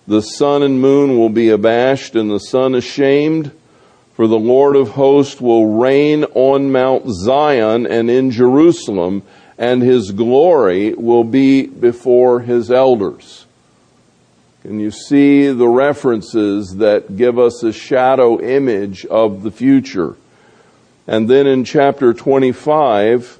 The 0.07 0.21
sun 0.21 0.63
and 0.63 0.81
moon 0.81 1.17
will 1.17 1.29
be 1.29 1.49
abashed 1.49 2.15
and 2.15 2.31
the 2.31 2.39
sun 2.39 2.73
ashamed, 2.73 3.51
for 4.15 4.25
the 4.25 4.39
Lord 4.39 4.75
of 4.77 4.91
hosts 4.91 5.41
will 5.41 5.77
reign 5.77 6.23
on 6.33 6.71
Mount 6.71 7.07
Zion 7.09 7.85
and 7.85 8.09
in 8.09 8.31
Jerusalem, 8.31 9.21
and 9.57 9.81
his 9.81 10.11
glory 10.11 10.93
will 10.93 11.25
be 11.25 11.67
before 11.67 12.39
his 12.39 12.71
elders. 12.71 13.45
Can 14.63 14.79
you 14.79 14.91
see 14.91 15.47
the 15.47 15.67
references 15.67 16.77
that 16.77 17.15
give 17.15 17.37
us 17.37 17.63
a 17.63 17.71
shadow 17.71 18.39
image 18.39 19.05
of 19.05 19.43
the 19.43 19.51
future? 19.51 20.15
And 21.05 21.29
then 21.29 21.47
in 21.47 21.63
chapter 21.63 22.13
25, 22.13 23.39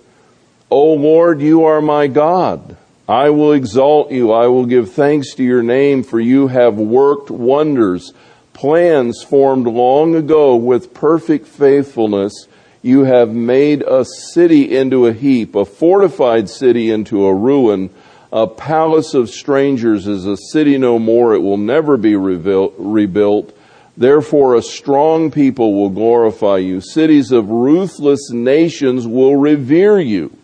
O 0.69 0.93
Lord, 0.93 1.41
you 1.41 1.63
are 1.65 1.81
my 1.81 2.07
God. 2.07 2.77
I 3.09 3.29
will 3.29 3.53
exalt 3.53 4.11
you. 4.11 4.33
I 4.33 4.47
will 4.47 4.65
give 4.65 4.91
thanks 4.91 5.33
to 5.35 5.43
your 5.43 5.63
name 5.63 6.03
for 6.03 6.19
you 6.19 6.47
have 6.47 6.75
worked 6.75 7.31
wonders. 7.31 8.11
Plans 8.51 9.23
formed 9.23 9.65
long 9.65 10.13
ago 10.15 10.57
with 10.57 10.93
perfect 10.93 11.47
faithfulness. 11.47 12.47
You 12.81 13.05
have 13.05 13.29
made 13.29 13.81
a 13.83 14.03
city 14.03 14.75
into 14.75 15.07
a 15.07 15.13
heap, 15.13 15.55
a 15.55 15.63
fortified 15.63 16.49
city 16.49 16.91
into 16.91 17.25
a 17.25 17.33
ruin. 17.33 17.91
A 18.33 18.45
palace 18.45 19.13
of 19.13 19.29
strangers 19.29 20.05
is 20.05 20.25
a 20.25 20.35
city 20.35 20.77
no 20.77 20.99
more. 20.99 21.33
It 21.33 21.39
will 21.39 21.57
never 21.57 21.95
be 21.95 22.15
rebuilt. 22.17 23.57
Therefore, 23.95 24.55
a 24.55 24.61
strong 24.61 25.31
people 25.31 25.73
will 25.73 25.89
glorify 25.89 26.57
you. 26.57 26.81
Cities 26.81 27.31
of 27.31 27.49
ruthless 27.49 28.31
nations 28.31 29.07
will 29.07 29.37
revere 29.37 29.99
you. 29.99 30.35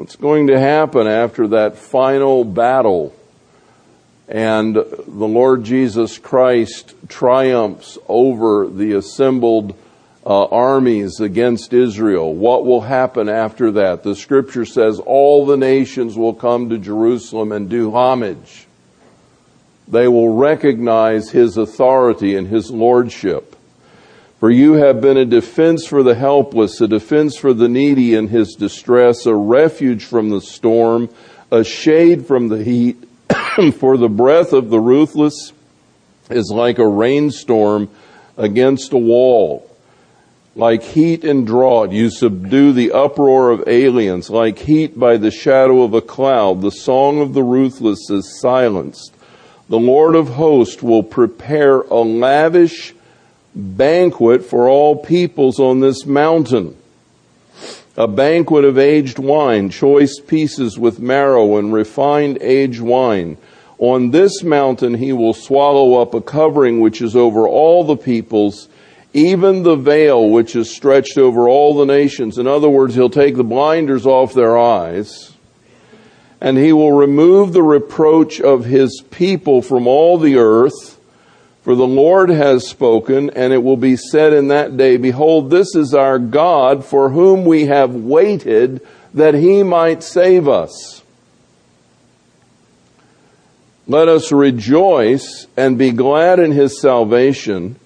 What's 0.00 0.16
going 0.16 0.46
to 0.46 0.58
happen 0.58 1.06
after 1.06 1.48
that 1.48 1.76
final 1.76 2.42
battle 2.42 3.14
and 4.26 4.74
the 4.74 5.28
Lord 5.28 5.62
Jesus 5.62 6.16
Christ 6.16 6.94
triumphs 7.06 7.98
over 8.08 8.66
the 8.66 8.92
assembled 8.92 9.74
uh, 10.24 10.46
armies 10.46 11.20
against 11.20 11.74
Israel? 11.74 12.34
What 12.34 12.64
will 12.64 12.80
happen 12.80 13.28
after 13.28 13.72
that? 13.72 14.02
The 14.02 14.16
scripture 14.16 14.64
says 14.64 15.00
all 15.00 15.44
the 15.44 15.58
nations 15.58 16.16
will 16.16 16.32
come 16.32 16.70
to 16.70 16.78
Jerusalem 16.78 17.52
and 17.52 17.68
do 17.68 17.92
homage. 17.92 18.66
They 19.86 20.08
will 20.08 20.32
recognize 20.32 21.28
his 21.28 21.58
authority 21.58 22.36
and 22.36 22.46
his 22.46 22.70
lordship. 22.70 23.54
For 24.40 24.50
you 24.50 24.72
have 24.72 25.02
been 25.02 25.18
a 25.18 25.26
defense 25.26 25.86
for 25.86 26.02
the 26.02 26.14
helpless, 26.14 26.80
a 26.80 26.88
defense 26.88 27.36
for 27.36 27.52
the 27.52 27.68
needy 27.68 28.14
in 28.14 28.28
his 28.28 28.54
distress, 28.54 29.26
a 29.26 29.34
refuge 29.34 30.02
from 30.06 30.30
the 30.30 30.40
storm, 30.40 31.10
a 31.50 31.62
shade 31.62 32.26
from 32.26 32.48
the 32.48 32.64
heat. 32.64 33.04
for 33.74 33.98
the 33.98 34.08
breath 34.08 34.54
of 34.54 34.70
the 34.70 34.80
ruthless 34.80 35.52
is 36.30 36.50
like 36.50 36.78
a 36.78 36.88
rainstorm 36.88 37.90
against 38.38 38.94
a 38.94 38.98
wall. 38.98 39.70
Like 40.56 40.82
heat 40.82 41.22
and 41.22 41.46
drought, 41.46 41.92
you 41.92 42.08
subdue 42.08 42.72
the 42.72 42.92
uproar 42.92 43.50
of 43.50 43.68
aliens. 43.68 44.30
Like 44.30 44.58
heat 44.58 44.98
by 44.98 45.18
the 45.18 45.30
shadow 45.30 45.82
of 45.82 45.92
a 45.92 46.00
cloud, 46.00 46.62
the 46.62 46.70
song 46.70 47.20
of 47.20 47.34
the 47.34 47.42
ruthless 47.42 48.08
is 48.08 48.40
silenced. 48.40 49.14
The 49.68 49.78
Lord 49.78 50.14
of 50.16 50.28
hosts 50.28 50.82
will 50.82 51.02
prepare 51.02 51.82
a 51.82 52.00
lavish 52.00 52.94
banquet 53.54 54.44
for 54.44 54.68
all 54.68 54.96
peoples 54.96 55.58
on 55.58 55.80
this 55.80 56.06
mountain. 56.06 56.76
A 57.96 58.08
banquet 58.08 58.64
of 58.64 58.78
aged 58.78 59.18
wine, 59.18 59.70
choice 59.70 60.20
pieces 60.20 60.78
with 60.78 61.00
marrow 61.00 61.56
and 61.56 61.72
refined 61.72 62.38
aged 62.40 62.80
wine. 62.80 63.36
On 63.78 64.10
this 64.10 64.42
mountain 64.42 64.94
he 64.94 65.12
will 65.12 65.34
swallow 65.34 66.00
up 66.00 66.14
a 66.14 66.20
covering 66.20 66.80
which 66.80 67.02
is 67.02 67.16
over 67.16 67.46
all 67.48 67.84
the 67.84 67.96
peoples 67.96 68.68
even 69.12 69.62
the 69.62 69.76
veil 69.76 70.28
which 70.28 70.54
is 70.54 70.74
stretched 70.74 71.18
over 71.18 71.48
all 71.48 71.76
the 71.76 71.84
nations. 71.84 72.38
In 72.38 72.46
other 72.46 72.68
words, 72.68 72.94
he'll 72.94 73.10
take 73.10 73.36
the 73.36 73.44
blinders 73.44 74.06
off 74.06 74.34
their 74.34 74.56
eyes 74.56 75.34
and 76.40 76.56
he 76.56 76.72
will 76.72 76.92
remove 76.92 77.52
the 77.52 77.62
reproach 77.62 78.40
of 78.40 78.64
his 78.64 79.02
people 79.10 79.62
from 79.62 79.86
all 79.86 80.16
the 80.16 80.36
earth. 80.36 80.98
For 81.70 81.76
the 81.76 81.86
Lord 81.86 82.30
has 82.30 82.66
spoken, 82.66 83.30
and 83.30 83.52
it 83.52 83.62
will 83.62 83.76
be 83.76 83.94
said 83.94 84.32
in 84.32 84.48
that 84.48 84.76
day, 84.76 84.96
Behold, 84.96 85.50
this 85.50 85.76
is 85.76 85.94
our 85.94 86.18
God 86.18 86.84
for 86.84 87.10
whom 87.10 87.44
we 87.44 87.66
have 87.66 87.94
waited 87.94 88.84
that 89.14 89.34
he 89.34 89.62
might 89.62 90.02
save 90.02 90.48
us. 90.48 91.04
Let 93.86 94.08
us 94.08 94.32
rejoice 94.32 95.46
and 95.56 95.78
be 95.78 95.92
glad 95.92 96.40
in 96.40 96.50
his 96.50 96.80
salvation. 96.80 97.76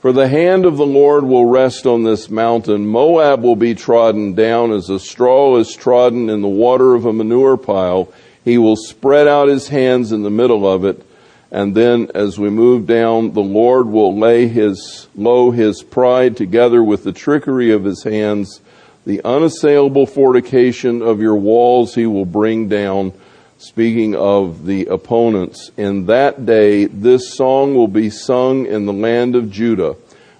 For 0.00 0.12
the 0.12 0.28
hand 0.28 0.64
of 0.64 0.76
the 0.76 0.86
Lord 0.86 1.24
will 1.24 1.46
rest 1.46 1.86
on 1.86 2.04
this 2.04 2.30
mountain. 2.30 2.86
Moab 2.86 3.42
will 3.42 3.56
be 3.56 3.74
trodden 3.74 4.34
down 4.34 4.70
as 4.70 4.88
a 4.88 5.00
straw 5.00 5.56
is 5.56 5.74
trodden 5.74 6.30
in 6.30 6.40
the 6.40 6.46
water 6.46 6.94
of 6.94 7.04
a 7.04 7.12
manure 7.12 7.56
pile. 7.56 8.12
He 8.44 8.58
will 8.58 8.76
spread 8.76 9.26
out 9.26 9.48
his 9.48 9.66
hands 9.66 10.12
in 10.12 10.22
the 10.22 10.30
middle 10.30 10.72
of 10.72 10.84
it. 10.84 11.04
And 11.54 11.72
then 11.72 12.10
as 12.16 12.36
we 12.36 12.50
move 12.50 12.84
down, 12.84 13.32
the 13.32 13.40
Lord 13.40 13.86
will 13.86 14.18
lay 14.18 14.48
his, 14.48 15.06
low 15.14 15.52
his 15.52 15.84
pride 15.84 16.36
together 16.36 16.82
with 16.82 17.04
the 17.04 17.12
trickery 17.12 17.70
of 17.70 17.84
his 17.84 18.02
hands. 18.02 18.60
The 19.06 19.22
unassailable 19.24 20.06
fortification 20.06 21.00
of 21.00 21.20
your 21.20 21.36
walls 21.36 21.94
he 21.94 22.06
will 22.06 22.24
bring 22.24 22.68
down 22.68 23.12
speaking 23.56 24.16
of 24.16 24.66
the 24.66 24.86
opponents, 24.86 25.70
in 25.76 26.06
that 26.06 26.44
day 26.44 26.86
this 26.86 27.34
song 27.34 27.76
will 27.76 27.88
be 27.88 28.10
sung 28.10 28.66
in 28.66 28.84
the 28.84 28.92
land 28.92 29.36
of 29.36 29.48
Judah. 29.48 29.94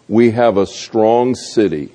We 0.09 0.33
have 0.33 0.57
a 0.57 0.67
strong 0.67 1.37
city. 1.37 1.93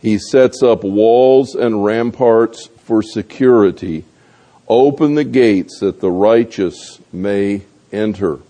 He 0.00 0.16
sets 0.16 0.62
up 0.62 0.84
walls 0.84 1.56
and 1.56 1.84
ramparts 1.84 2.68
for 2.84 3.02
security. 3.02 4.04
Open 4.68 5.16
the 5.16 5.24
gates 5.24 5.80
that 5.80 6.00
the 6.00 6.10
righteous 6.10 7.00
may 7.12 7.62
enter. 7.92 8.40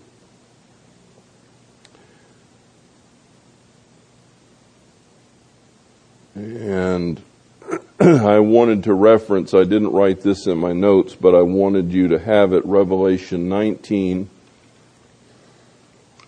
And 6.35 7.21
I 7.99 8.39
wanted 8.39 8.83
to 8.85 8.93
reference, 8.93 9.53
I 9.53 9.63
didn't 9.63 9.91
write 9.91 10.21
this 10.21 10.47
in 10.47 10.57
my 10.57 10.71
notes, 10.71 11.15
but 11.15 11.35
I 11.35 11.41
wanted 11.41 11.91
you 11.91 12.07
to 12.09 12.19
have 12.19 12.53
it, 12.53 12.65
Revelation 12.65 13.49
19, 13.49 14.29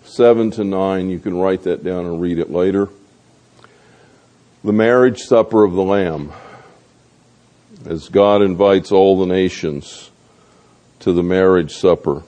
7 0.04 0.50
to 0.50 0.64
9. 0.64 1.10
You 1.10 1.18
can 1.18 1.36
write 1.36 1.62
that 1.62 1.82
down 1.82 2.04
and 2.04 2.20
read 2.20 2.38
it 2.38 2.50
later. 2.50 2.88
The 4.62 4.72
marriage 4.72 5.20
supper 5.20 5.64
of 5.64 5.72
the 5.72 5.82
Lamb, 5.82 6.32
as 7.86 8.08
God 8.08 8.42
invites 8.42 8.92
all 8.92 9.18
the 9.18 9.26
nations 9.26 10.10
to 11.00 11.12
the 11.12 11.22
marriage 11.22 11.74
supper. 11.74 12.22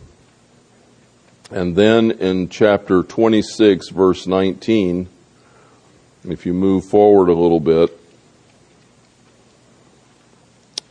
And 1.51 1.77
then 1.77 2.11
in 2.11 2.49
chapter 2.49 3.03
26, 3.03 3.91
verse 3.91 4.27
19, 4.27 5.09
if 6.25 6.47
you 6.47 6.55
move 6.55 6.87
forward 6.87 7.29
a 7.29 7.35
little 7.35 7.61
bit, 7.61 8.01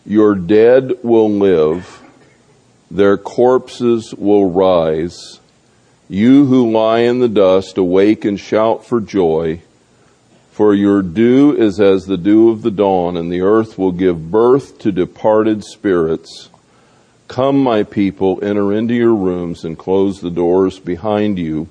your 0.06 0.36
dead 0.36 0.94
will 1.02 1.32
live, 1.32 2.02
their 2.92 3.18
corpses 3.18 4.14
will 4.14 4.52
rise. 4.52 5.40
You 6.08 6.46
who 6.46 6.72
lie 6.72 7.00
in 7.00 7.20
the 7.20 7.30
dust, 7.30 7.78
awake 7.78 8.24
and 8.24 8.40
shout 8.40 8.86
for 8.86 9.02
joy. 9.02 9.62
For 10.52 10.76
your 10.76 11.02
dew 11.02 11.56
is 11.58 11.80
as 11.80 12.06
the 12.06 12.18
dew 12.18 12.52
of 12.52 12.62
the 12.62 12.70
dawn, 12.70 13.18
and 13.18 13.32
the 13.32 13.42
earth 13.42 13.80
will 13.80 13.92
give 13.92 14.30
birth 14.30 14.78
to 14.80 14.92
departed 14.92 15.64
spirits. 15.64 16.50
Come, 17.34 17.64
my 17.64 17.82
people, 17.82 18.38
enter 18.44 18.72
into 18.72 18.94
your 18.94 19.16
rooms 19.16 19.66
and 19.66 19.76
close 19.76 20.22
the 20.22 20.30
doors 20.30 20.78
behind 20.78 21.40
you 21.40 21.68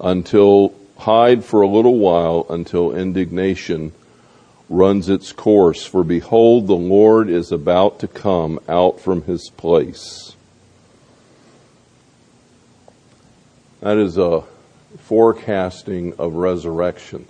until 0.00 0.74
hide 0.98 1.44
for 1.44 1.62
a 1.62 1.68
little 1.68 1.96
while 1.96 2.44
until 2.50 2.92
indignation 2.92 3.92
runs 4.68 5.08
its 5.08 5.30
course, 5.30 5.86
for 5.86 6.02
behold, 6.02 6.66
the 6.66 6.74
Lord 6.74 7.30
is 7.30 7.52
about 7.52 8.00
to 8.00 8.08
come 8.08 8.58
out 8.68 8.98
from 8.98 9.22
his 9.22 9.48
place. 9.48 10.34
That 13.78 13.96
is 13.96 14.18
a 14.18 14.42
forecasting 14.98 16.14
of 16.18 16.34
resurrection. 16.34 17.28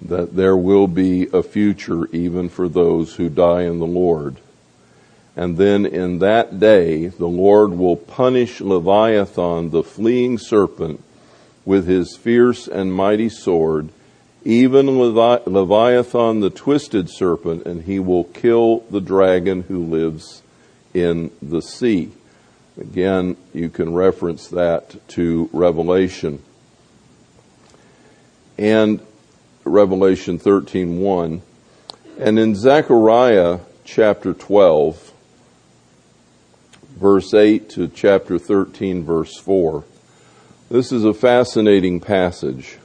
That 0.00 0.34
there 0.34 0.56
will 0.56 0.88
be 0.88 1.26
a 1.30 1.42
future 1.42 2.06
even 2.06 2.48
for 2.48 2.70
those 2.70 3.16
who 3.16 3.28
die 3.28 3.64
in 3.64 3.80
the 3.80 3.86
Lord. 3.86 4.38
And 5.36 5.56
then 5.56 5.84
in 5.84 6.20
that 6.20 6.60
day, 6.60 7.08
the 7.08 7.26
Lord 7.26 7.72
will 7.72 7.96
punish 7.96 8.60
Leviathan, 8.60 9.70
the 9.70 9.82
fleeing 9.82 10.38
serpent, 10.38 11.02
with 11.64 11.86
his 11.86 12.16
fierce 12.16 12.68
and 12.68 12.92
mighty 12.92 13.28
sword 13.28 13.88
even 14.44 14.98
Leviathan 14.98 16.40
the 16.40 16.50
twisted 16.50 17.08
serpent, 17.08 17.64
and 17.64 17.82
he 17.82 17.98
will 17.98 18.24
kill 18.24 18.80
the 18.90 19.00
dragon 19.00 19.62
who 19.62 19.78
lives 19.78 20.42
in 20.92 21.30
the 21.40 21.62
sea. 21.62 22.10
Again, 22.78 23.36
you 23.54 23.70
can 23.70 23.94
reference 23.94 24.48
that 24.48 24.96
to 25.08 25.48
Revelation. 25.52 26.42
And 28.58 29.00
Revelation 29.64 30.38
13:1. 30.38 31.40
And 32.18 32.38
in 32.38 32.54
Zechariah 32.54 33.60
chapter 33.84 34.34
12 34.34 35.13
verse 36.94 37.34
8 37.34 37.68
to 37.70 37.88
chapter 37.88 38.38
13 38.38 39.04
verse 39.04 39.36
4. 39.38 39.84
This 40.70 40.92
is 40.92 41.04
a 41.04 41.14
fascinating 41.14 42.00
passage 42.00 42.78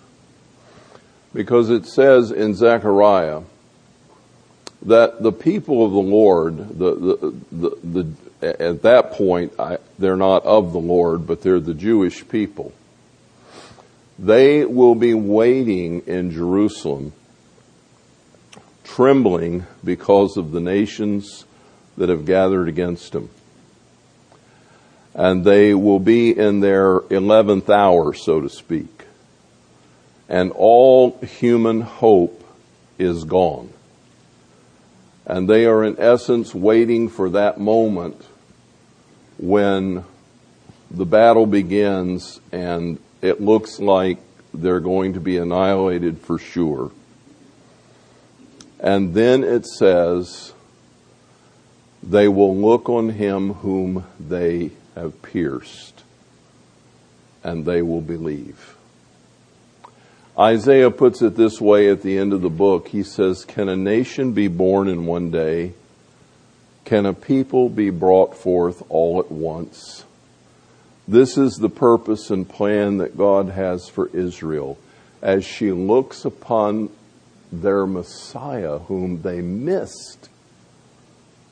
because 1.33 1.69
it 1.69 1.85
says 1.85 2.31
in 2.31 2.53
Zechariah 2.55 3.41
that 4.81 5.21
the 5.21 5.31
people 5.31 5.85
of 5.85 5.91
the 5.91 5.99
Lord, 5.99 6.57
the, 6.57 6.95
the, 6.95 7.35
the, 7.51 7.77
the 7.83 8.13
at 8.41 8.81
that 8.83 9.11
point, 9.11 9.53
I, 9.59 9.77
they're 9.97 10.15
not 10.15 10.45
of 10.45 10.71
the 10.71 10.79
Lord, 10.79 11.27
but 11.27 11.41
they're 11.41 11.59
the 11.59 11.73
Jewish 11.73 12.27
people. 12.27 12.73
They 14.17 14.65
will 14.65 14.95
be 14.95 15.13
waiting 15.13 16.01
in 16.07 16.31
Jerusalem, 16.31 17.13
trembling 18.83 19.65
because 19.83 20.37
of 20.37 20.51
the 20.51 20.59
nations 20.59 21.45
that 21.97 22.09
have 22.09 22.25
gathered 22.25 22.67
against 22.67 23.11
them. 23.11 23.29
And 25.13 25.43
they 25.43 25.73
will 25.73 25.99
be 25.99 26.37
in 26.37 26.59
their 26.59 26.99
11th 26.99 27.69
hour, 27.69 28.13
so 28.13 28.41
to 28.41 28.49
speak 28.49 28.99
and 30.29 30.51
all 30.51 31.19
human 31.21 31.81
hope 31.81 32.43
is 32.99 33.23
gone. 33.23 33.73
And 35.25 35.49
they 35.49 35.65
are 35.65 35.83
in 35.83 35.99
essence 35.99 36.53
waiting 36.53 37.09
for 37.09 37.31
that 37.31 37.59
moment 37.59 38.23
when 39.37 40.03
the 40.91 41.05
battle 41.05 41.47
begins 41.47 42.39
and 42.51 42.99
it 43.21 43.41
looks 43.41 43.79
like 43.79 44.19
they're 44.53 44.79
going 44.79 45.13
to 45.13 45.19
be 45.19 45.37
annihilated 45.37 46.19
for 46.19 46.37
sure. 46.37 46.91
And 48.79 49.13
then 49.13 49.43
it 49.43 49.65
says, 49.65 50.53
they 52.01 52.27
will 52.27 52.55
look 52.55 52.87
on 52.87 53.09
him 53.09 53.55
whom 53.55 54.05
they 54.19 54.71
have 54.95 55.21
pierced, 55.21 56.03
and 57.43 57.65
they 57.65 57.81
will 57.81 58.01
believe. 58.01 58.75
Isaiah 60.37 60.91
puts 60.91 61.21
it 61.21 61.35
this 61.35 61.59
way 61.59 61.89
at 61.89 62.01
the 62.01 62.17
end 62.17 62.31
of 62.31 62.41
the 62.41 62.49
book. 62.49 62.87
He 62.89 63.03
says, 63.03 63.43
Can 63.43 63.67
a 63.67 63.75
nation 63.75 64.31
be 64.31 64.47
born 64.47 64.87
in 64.87 65.05
one 65.05 65.31
day? 65.31 65.73
Can 66.85 67.05
a 67.05 67.13
people 67.13 67.69
be 67.69 67.89
brought 67.89 68.35
forth 68.35 68.81
all 68.89 69.19
at 69.19 69.31
once? 69.31 70.05
This 71.07 71.37
is 71.37 71.55
the 71.55 71.69
purpose 71.69 72.29
and 72.29 72.47
plan 72.47 72.97
that 72.97 73.17
God 73.17 73.49
has 73.49 73.89
for 73.89 74.07
Israel. 74.13 74.77
as 75.21 75.43
she 75.43 75.71
looks 75.71 76.23
upon 76.23 76.89
their 77.51 77.85
Messiah 77.85 78.79
whom 78.79 79.21
they 79.21 79.41
missed. 79.41 80.28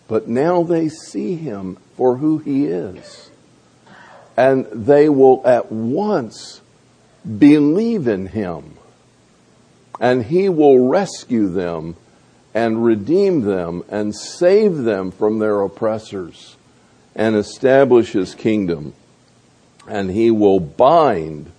But 0.08 0.28
now 0.28 0.64
they 0.64 0.90
see 0.90 1.36
him 1.36 1.78
for 1.96 2.18
who 2.18 2.38
he 2.38 2.66
is. 2.66 3.30
And 4.36 4.66
they 4.68 5.10
will 5.10 5.42
at 5.46 5.72
once 5.72 6.62
believe 7.38 8.08
in 8.08 8.28
him. 8.28 8.78
And 10.00 10.26
he 10.26 10.48
will 10.48 10.88
rescue 10.88 11.50
them 11.50 11.96
and 12.54 12.84
redeem 12.84 13.42
them 13.42 13.84
and 13.90 14.16
save 14.16 14.78
them 14.78 15.12
from 15.12 15.40
their 15.40 15.62
oppressors 15.62 16.56
and 17.16 17.36
establish 17.36 18.12
his 18.14 18.36
kingdom. 18.36 18.94
And 19.88 20.12
he 20.12 20.32
will 20.32 20.60
bind 20.60 21.52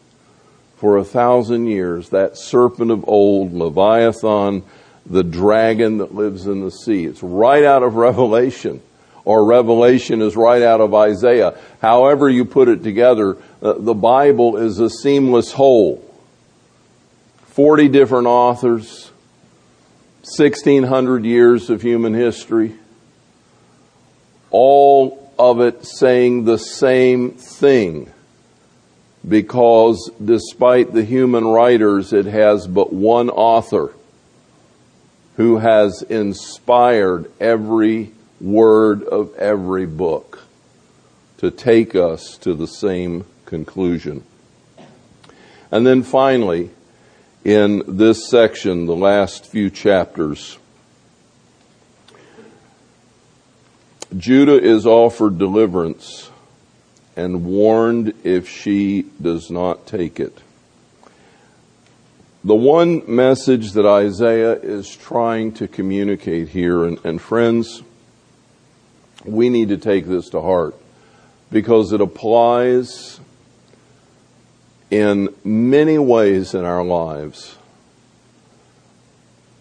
for 0.76 0.96
a 0.96 1.04
thousand 1.04 1.66
years 1.66 2.10
that 2.10 2.38
serpent 2.38 2.90
of 2.90 3.06
old, 3.08 3.52
Leviathan, 3.52 4.62
the 5.08 5.24
dragon 5.24 5.98
that 5.98 6.14
lives 6.14 6.46
in 6.46 6.60
the 6.60 6.70
sea. 6.70 7.04
It's 7.04 7.22
right 7.22 7.64
out 7.64 7.82
of 7.82 7.94
Revelation. 7.94 8.82
Or 9.24 9.44
Revelation 9.44 10.22
is 10.22 10.36
right 10.36 10.62
out 10.62 10.80
of 10.80 10.94
Isaiah. 10.94 11.58
However 11.82 12.30
you 12.30 12.44
put 12.44 12.68
it 12.68 12.82
together, 12.82 13.36
uh, 13.60 13.74
the 13.74 13.94
Bible 13.94 14.56
is 14.56 14.78
a 14.78 14.88
seamless 14.88 15.52
whole. 15.52 16.04
40 17.48 17.88
different 17.88 18.26
authors, 18.26 19.10
1600 20.22 21.24
years 21.24 21.68
of 21.68 21.82
human 21.82 22.14
history, 22.14 22.74
all 24.50 25.32
of 25.38 25.60
it 25.60 25.84
saying 25.84 26.44
the 26.44 26.58
same 26.58 27.32
thing 27.32 28.10
because 29.26 30.10
despite 30.24 30.92
the 30.92 31.04
human 31.04 31.46
writers, 31.46 32.12
it 32.12 32.26
has 32.26 32.66
but 32.66 32.92
one 32.92 33.28
author 33.28 33.92
who 35.38 35.58
has 35.58 36.02
inspired 36.02 37.30
every 37.38 38.10
word 38.40 39.04
of 39.04 39.32
every 39.36 39.86
book 39.86 40.42
to 41.36 41.48
take 41.48 41.94
us 41.94 42.36
to 42.38 42.54
the 42.54 42.66
same 42.66 43.24
conclusion. 43.46 44.24
And 45.70 45.86
then 45.86 46.02
finally, 46.02 46.70
in 47.44 47.84
this 47.86 48.28
section, 48.28 48.86
the 48.86 48.96
last 48.96 49.46
few 49.46 49.70
chapters, 49.70 50.58
Judah 54.16 54.60
is 54.60 54.86
offered 54.86 55.38
deliverance 55.38 56.32
and 57.14 57.44
warned 57.44 58.12
if 58.24 58.48
she 58.48 59.06
does 59.22 59.52
not 59.52 59.86
take 59.86 60.18
it. 60.18 60.40
The 62.44 62.54
one 62.54 63.02
message 63.12 63.72
that 63.72 63.84
Isaiah 63.84 64.54
is 64.54 64.94
trying 64.94 65.52
to 65.54 65.66
communicate 65.66 66.48
here, 66.48 66.84
and, 66.84 67.04
and 67.04 67.20
friends, 67.20 67.82
we 69.24 69.48
need 69.48 69.70
to 69.70 69.76
take 69.76 70.06
this 70.06 70.28
to 70.30 70.40
heart 70.40 70.76
because 71.50 71.92
it 71.92 72.00
applies 72.00 73.18
in 74.90 75.34
many 75.44 75.98
ways 75.98 76.54
in 76.54 76.64
our 76.64 76.84
lives. 76.84 77.56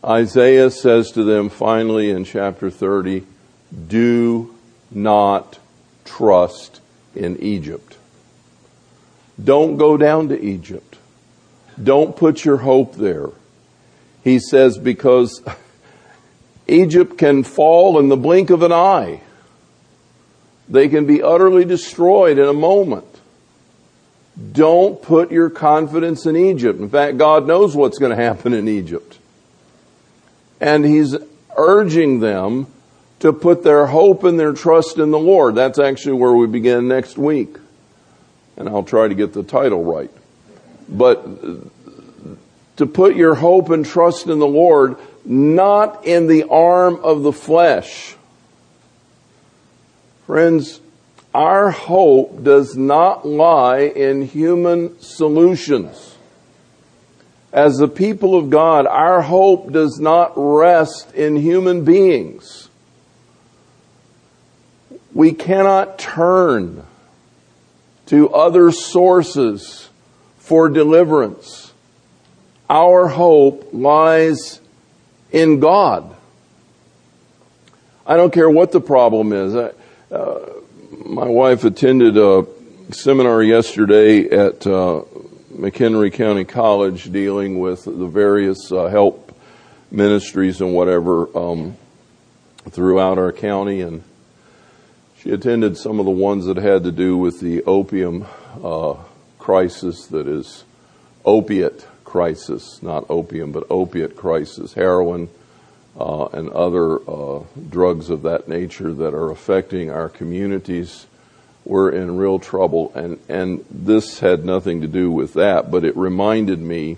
Isaiah 0.06 0.70
says 0.70 1.12
to 1.12 1.24
them 1.24 1.50
finally 1.50 2.12
in 2.12 2.24
chapter 2.24 2.70
30, 2.70 3.26
do 3.88 4.56
not 4.92 5.60
trust 6.06 6.80
in 7.16 7.42
Egypt. 7.42 7.98
Don't 9.44 9.78
go 9.78 9.98
down 9.98 10.30
to 10.30 10.40
Egypt. 10.40 10.87
Don't 11.82 12.16
put 12.16 12.44
your 12.44 12.58
hope 12.58 12.96
there. 12.96 13.30
He 14.24 14.40
says 14.40 14.78
because 14.78 15.42
Egypt 16.68 17.18
can 17.18 17.44
fall 17.44 18.00
in 18.00 18.10
the 18.10 18.18
blink 18.18 18.50
of 18.50 18.62
an 18.62 18.74
eye. 18.74 19.22
They 20.70 20.90
can 20.90 21.06
be 21.06 21.24
utterly 21.24 21.66
destroyed 21.66 22.38
in 22.38 22.46
a 22.46 22.54
moment. 22.54 23.06
Don't 24.52 25.02
put 25.02 25.32
your 25.32 25.50
confidence 25.50 26.26
in 26.26 26.36
Egypt. 26.36 26.80
In 26.80 26.90
fact, 26.90 27.18
God 27.18 27.48
knows 27.48 27.76
what's 27.76 27.98
going 27.98 28.16
to 28.16 28.22
happen 28.22 28.54
in 28.54 28.68
Egypt. 28.68 29.18
And 30.60 30.86
He's 30.86 31.16
urging 31.56 32.20
them 32.20 32.68
to 33.20 33.34
put 33.34 33.64
their 33.64 33.88
hope 33.88 34.24
and 34.24 34.40
their 34.40 34.54
trust 34.54 34.98
in 34.98 35.10
the 35.12 35.20
Lord. 35.20 35.56
That's 35.56 35.80
actually 35.80 36.20
where 36.20 36.34
we 36.34 36.46
begin 36.48 36.88
next 36.88 37.18
week. 37.18 37.58
And 38.58 38.68
I'll 38.68 38.84
try 38.84 39.08
to 39.08 39.16
get 39.16 39.34
the 39.34 39.44
title 39.44 39.84
right. 39.84 40.12
But 40.90 41.26
to 42.78 42.86
put 42.86 43.16
your 43.16 43.36
hope 43.36 43.70
and 43.70 43.86
trust 43.86 44.28
in 44.28 44.40
the 44.40 44.48
Lord, 44.48 44.98
not 45.26 46.06
in 46.06 46.28
the 46.28 46.46
arm 46.50 47.00
of 47.04 47.24
the 47.24 47.34
flesh. 47.34 48.16
Friends, 50.26 50.80
our 51.34 51.72
hope 51.72 52.44
does 52.44 52.76
not 52.76 53.28
lie 53.28 53.80
in 53.80 54.22
human 54.22 55.00
solutions. 55.00 56.16
As 57.52 57.78
the 57.78 57.88
people 57.88 58.36
of 58.36 58.50
God, 58.50 58.86
our 58.86 59.22
hope 59.22 59.72
does 59.72 60.00
not 60.00 60.34
rest 60.36 61.14
in 61.14 61.36
human 61.38 61.84
beings. 61.84 62.70
We 65.14 65.32
cannot 65.32 65.98
turn 65.98 66.86
to 68.08 68.30
other 68.30 68.72
sources 68.72 69.87
for 70.48 70.70
deliverance. 70.70 71.74
Our 72.70 73.10
hope 73.10 73.68
lies 73.74 74.62
in 75.30 75.60
God. 75.60 76.16
I 78.06 78.16
don't 78.16 78.32
care 78.32 78.50
what 78.50 78.72
the 78.72 78.80
problem 78.80 79.34
is. 79.34 79.54
I, 79.54 79.72
uh, 80.10 80.54
my 81.06 81.28
wife 81.28 81.66
attended 81.66 82.16
a 82.16 82.48
seminar 82.92 83.44
yesterday 83.44 84.24
at 84.24 84.66
uh, 84.66 85.02
McHenry 85.54 86.14
County 86.14 86.46
College 86.46 87.12
dealing 87.12 87.60
with 87.60 87.84
the 87.84 88.08
various 88.08 88.72
uh, 88.72 88.88
help 88.88 89.38
ministries 89.92 90.62
and 90.62 90.74
whatever 90.74 91.28
um, 91.38 91.76
throughout 92.70 93.18
our 93.18 93.34
county 93.34 93.82
and 93.82 94.02
she 95.20 95.32
attended 95.32 95.76
some 95.78 96.00
of 96.00 96.06
the 96.06 96.12
ones 96.12 96.46
that 96.46 96.56
had 96.56 96.86
to 96.86 96.92
do 96.94 97.18
with 97.18 97.42
the 97.42 97.64
opium 97.64 98.26
uh, 98.64 98.96
crisis 99.48 100.08
that 100.08 100.28
is 100.28 100.66
opiate 101.24 101.88
crisis, 102.04 102.84
not 102.84 103.06
opium, 103.10 103.54
but 103.54 103.66
opiate 103.70 104.14
crisis, 104.14 104.74
heroin, 104.74 105.30
uh, 105.98 106.26
and 106.34 106.50
other 106.50 107.00
uh, 107.10 107.42
drugs 107.70 108.10
of 108.10 108.24
that 108.24 108.50
nature 108.50 108.92
that 108.92 109.14
are 109.14 109.32
affecting 109.32 109.90
our 109.90 110.10
communities. 110.10 111.08
We're 111.64 111.92
in 111.92 112.18
real 112.18 112.40
trouble, 112.40 112.92
and, 112.94 113.20
and 113.30 113.64
this 113.72 114.20
had 114.20 114.44
nothing 114.44 114.82
to 114.82 114.88
do 114.88 115.10
with 115.10 115.36
that, 115.36 115.72
but 115.72 115.86
it 115.86 115.96
reminded 115.96 116.60
me 116.60 116.98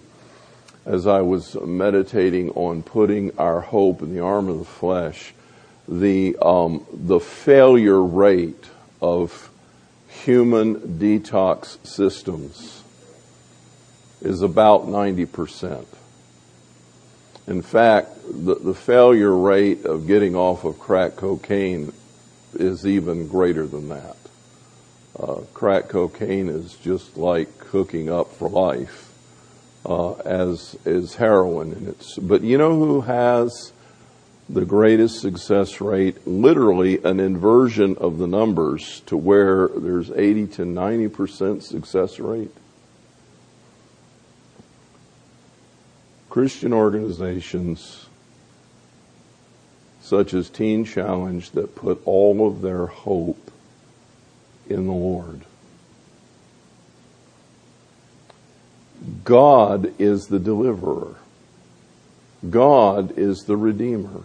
as 0.88 1.06
I 1.06 1.22
was 1.22 1.54
meditating 1.54 2.50
on 2.56 2.82
putting 2.82 3.38
our 3.38 3.62
hope 3.62 4.02
in 4.02 4.12
the 4.12 4.22
arm 4.22 4.50
of 4.50 4.58
the 4.58 4.66
flesh 4.66 5.36
the 5.88 6.36
um, 6.42 6.84
the 6.92 7.20
failure 7.20 8.02
rate 8.02 8.66
of 9.02 9.49
human 10.26 11.00
detox 11.00 11.86
systems 11.86 12.84
is 14.22 14.42
about 14.42 14.88
90%. 14.88 15.86
In 17.48 17.62
fact, 17.62 18.12
the, 18.28 18.56
the 18.56 18.74
failure 18.74 19.36
rate 19.36 19.86
of 19.86 20.08
getting 20.08 20.36
off 20.36 20.66
of 20.66 20.78
crack 20.78 21.16
cocaine 21.16 21.94
is 22.54 22.86
even 22.86 23.28
greater 23.28 23.66
than 23.66 23.90
that. 23.90 24.18
Uh, 25.18 25.42
crack 25.54 25.90
cocaine 25.90 26.50
is 26.50 26.76
just 26.76 27.18
like 27.18 27.50
hooking 27.66 28.10
up 28.10 28.32
for 28.34 28.50
life, 28.50 29.14
uh, 29.86 30.14
as 30.14 30.78
is 30.86 31.16
heroin. 31.16 31.74
And 31.74 31.88
it's, 31.88 32.18
but 32.18 32.42
you 32.44 32.58
know 32.58 32.78
who 32.78 33.02
has 33.02 33.74
the 34.50 34.66
greatest 34.66 35.22
success 35.22 35.80
rate, 35.80 36.26
literally 36.26 37.04
an 37.04 37.20
inversion 37.20 37.96
of 37.98 38.18
the 38.18 38.26
numbers 38.26 39.02
to 39.02 39.16
where 39.16 39.68
there's 39.68 40.10
80 40.10 40.48
to 40.48 40.64
90% 40.64 41.62
success 41.62 42.20
rate. 42.20 42.52
Christian 46.30 46.74
organizations 46.74 48.08
such 50.02 50.34
as 50.34 50.50
Teen 50.50 50.84
Challenge 50.84 51.52
that 51.52 51.76
put 51.76 52.02
all 52.06 52.48
of 52.48 52.62
their 52.62 52.88
hope 52.88 53.52
in 54.68 54.88
the 54.88 54.94
Lord. 54.94 55.42
God 59.24 59.94
is 60.00 60.28
the 60.28 60.40
deliverer. 60.40 61.16
God 62.50 63.16
is 63.18 63.44
the 63.46 63.56
redeemer 63.56 64.24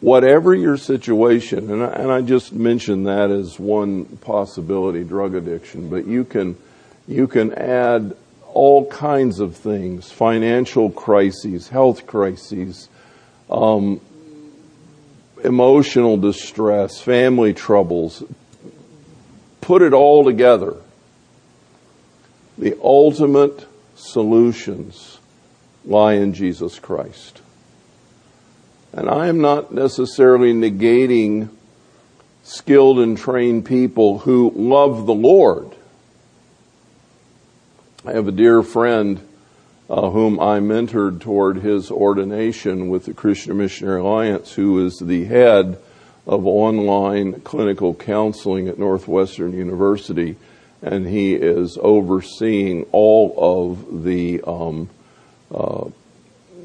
whatever 0.00 0.54
your 0.54 0.76
situation, 0.76 1.70
and 1.70 1.82
I, 1.82 1.92
and 1.92 2.10
I 2.10 2.22
just 2.22 2.52
mentioned 2.52 3.06
that 3.06 3.30
as 3.30 3.58
one 3.58 4.04
possibility, 4.04 5.04
drug 5.04 5.34
addiction, 5.34 5.88
but 5.90 6.06
you 6.06 6.24
can, 6.24 6.56
you 7.06 7.26
can 7.26 7.52
add 7.54 8.16
all 8.52 8.86
kinds 8.86 9.40
of 9.40 9.56
things 9.56 10.10
financial 10.10 10.90
crises, 10.90 11.68
health 11.68 12.06
crises, 12.06 12.88
um, 13.50 14.00
emotional 15.44 16.16
distress, 16.16 17.00
family 17.00 17.54
troubles. 17.54 18.22
Put 19.60 19.82
it 19.82 19.92
all 19.92 20.24
together. 20.24 20.76
The 22.58 22.76
ultimate 22.82 23.66
solutions 23.94 25.18
lie 25.84 26.14
in 26.14 26.34
Jesus 26.34 26.78
Christ. 26.78 27.40
And 28.92 29.08
I 29.08 29.28
am 29.28 29.40
not 29.40 29.72
necessarily 29.72 30.52
negating 30.52 31.50
skilled 32.42 32.98
and 32.98 33.16
trained 33.16 33.64
people 33.64 34.20
who 34.20 34.52
love 34.54 35.06
the 35.06 35.14
Lord. 35.14 35.70
I 38.04 38.12
have 38.12 38.26
a 38.26 38.32
dear 38.32 38.62
friend 38.62 39.20
uh, 39.88 40.10
whom 40.10 40.40
I 40.40 40.60
mentored 40.60 41.20
toward 41.20 41.58
his 41.58 41.90
ordination 41.90 42.88
with 42.88 43.06
the 43.06 43.14
Christian 43.14 43.58
Missionary 43.58 44.00
Alliance, 44.00 44.52
who 44.52 44.84
is 44.84 44.98
the 44.98 45.24
head 45.24 45.78
of 46.26 46.46
online 46.46 47.40
clinical 47.40 47.94
counseling 47.94 48.68
at 48.68 48.78
Northwestern 48.78 49.52
University, 49.52 50.36
and 50.80 51.06
he 51.06 51.34
is 51.34 51.76
overseeing 51.80 52.86
all 52.92 53.34
of 53.36 54.04
the 54.04 54.40
um, 54.46 54.88
uh, 55.52 55.88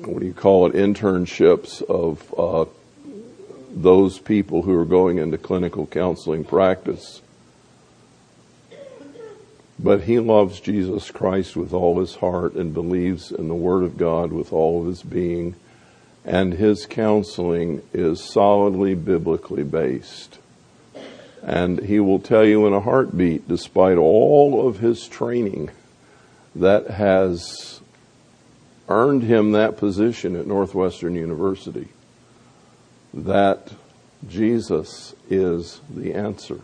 what 0.08 0.20
do 0.20 0.26
you 0.26 0.34
call 0.34 0.68
it 0.68 0.74
internships 0.74 1.82
of 1.82 2.34
uh, 2.38 2.66
those 3.76 4.20
people 4.20 4.62
who 4.62 4.78
are 4.78 4.86
going 4.86 5.18
into 5.18 5.38
clinical 5.38 5.86
counseling 5.86 6.44
practice. 6.44 7.22
But 9.78 10.04
he 10.04 10.20
loves 10.20 10.62
Jesus 10.62 11.12
Christ 11.12 11.58
with 11.58 11.74
all 11.74 12.00
his 12.00 12.16
heart 12.16 12.54
and 12.54 12.74
believes 12.74 13.32
in 13.32 13.50
the 13.50 13.56
Word 13.56 13.84
of 13.84 13.98
God 13.98 14.32
with 14.32 14.54
all 14.54 14.82
of 14.82 14.88
his 14.88 15.04
being. 15.04 15.56
And 16.24 16.54
his 16.54 16.86
counseling 16.86 17.84
is 17.94 18.24
solidly 18.24 18.96
biblically 18.96 19.64
based. 19.64 20.40
And 21.44 21.84
he 21.84 22.00
will 22.00 22.20
tell 22.20 22.46
you 22.46 22.66
in 22.66 22.74
a 22.74 22.80
heartbeat, 22.80 23.48
despite 23.48 23.98
all 23.98 24.68
of 24.68 24.80
his 24.80 25.08
training 25.08 25.70
that 26.56 26.88
has 26.92 27.75
earned 28.90 29.24
him 29.24 29.52
that 29.52 29.78
position 29.78 30.36
at 30.36 30.48
Northwestern 30.48 31.16
University, 31.16 31.88
that 33.14 33.72
Jesus 34.28 35.16
is 35.30 35.82
the 35.90 36.14
answer. 36.14 36.60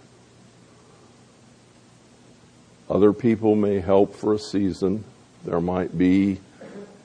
Other 2.89 3.13
people 3.13 3.55
may 3.55 3.79
help 3.79 4.15
for 4.15 4.33
a 4.33 4.39
season. 4.39 5.03
There 5.45 5.61
might 5.61 5.97
be 5.97 6.39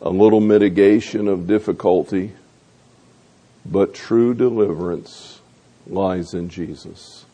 a 0.03 0.11
little 0.11 0.41
mitigation 0.41 1.29
of 1.29 1.47
difficulty, 1.47 2.33
but 3.65 3.95
true 3.95 4.35
deliverance 4.35 5.41
lies 5.87 6.35
in 6.35 6.49
Jesus. 6.49 7.25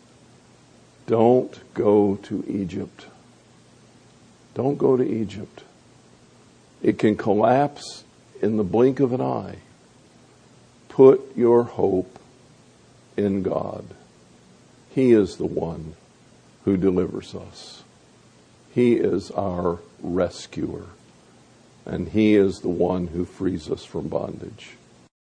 Don't 1.07 1.59
go 1.75 2.17
to 2.25 2.45
Egypt. 2.47 3.07
Don't 4.55 4.77
go 4.77 4.97
to 4.97 5.03
Egypt. 5.03 5.65
It 6.83 6.99
can 6.99 7.17
collapse 7.17 8.05
in 8.41 8.57
the 8.57 8.65
blink 8.65 9.01
of 9.01 9.13
an 9.13 9.21
eye. 9.21 9.59
Put 10.89 11.37
your 11.37 11.63
hope 11.63 12.19
in 13.17 13.43
God. 13.43 13.85
He 14.91 15.13
is 15.13 15.37
the 15.37 15.47
one 15.47 15.95
who 16.65 16.77
delivers 16.77 17.35
us. 17.35 17.83
He 18.75 18.95
is 18.95 19.31
our 19.31 19.79
rescuer. 20.03 20.87
And 21.87 22.09
He 22.09 22.35
is 22.35 22.61
the 22.61 22.69
one 22.69 23.09
who 23.09 23.25
frees 23.25 23.71
us 23.71 23.85
from 23.85 24.09
bondage. 24.09 24.77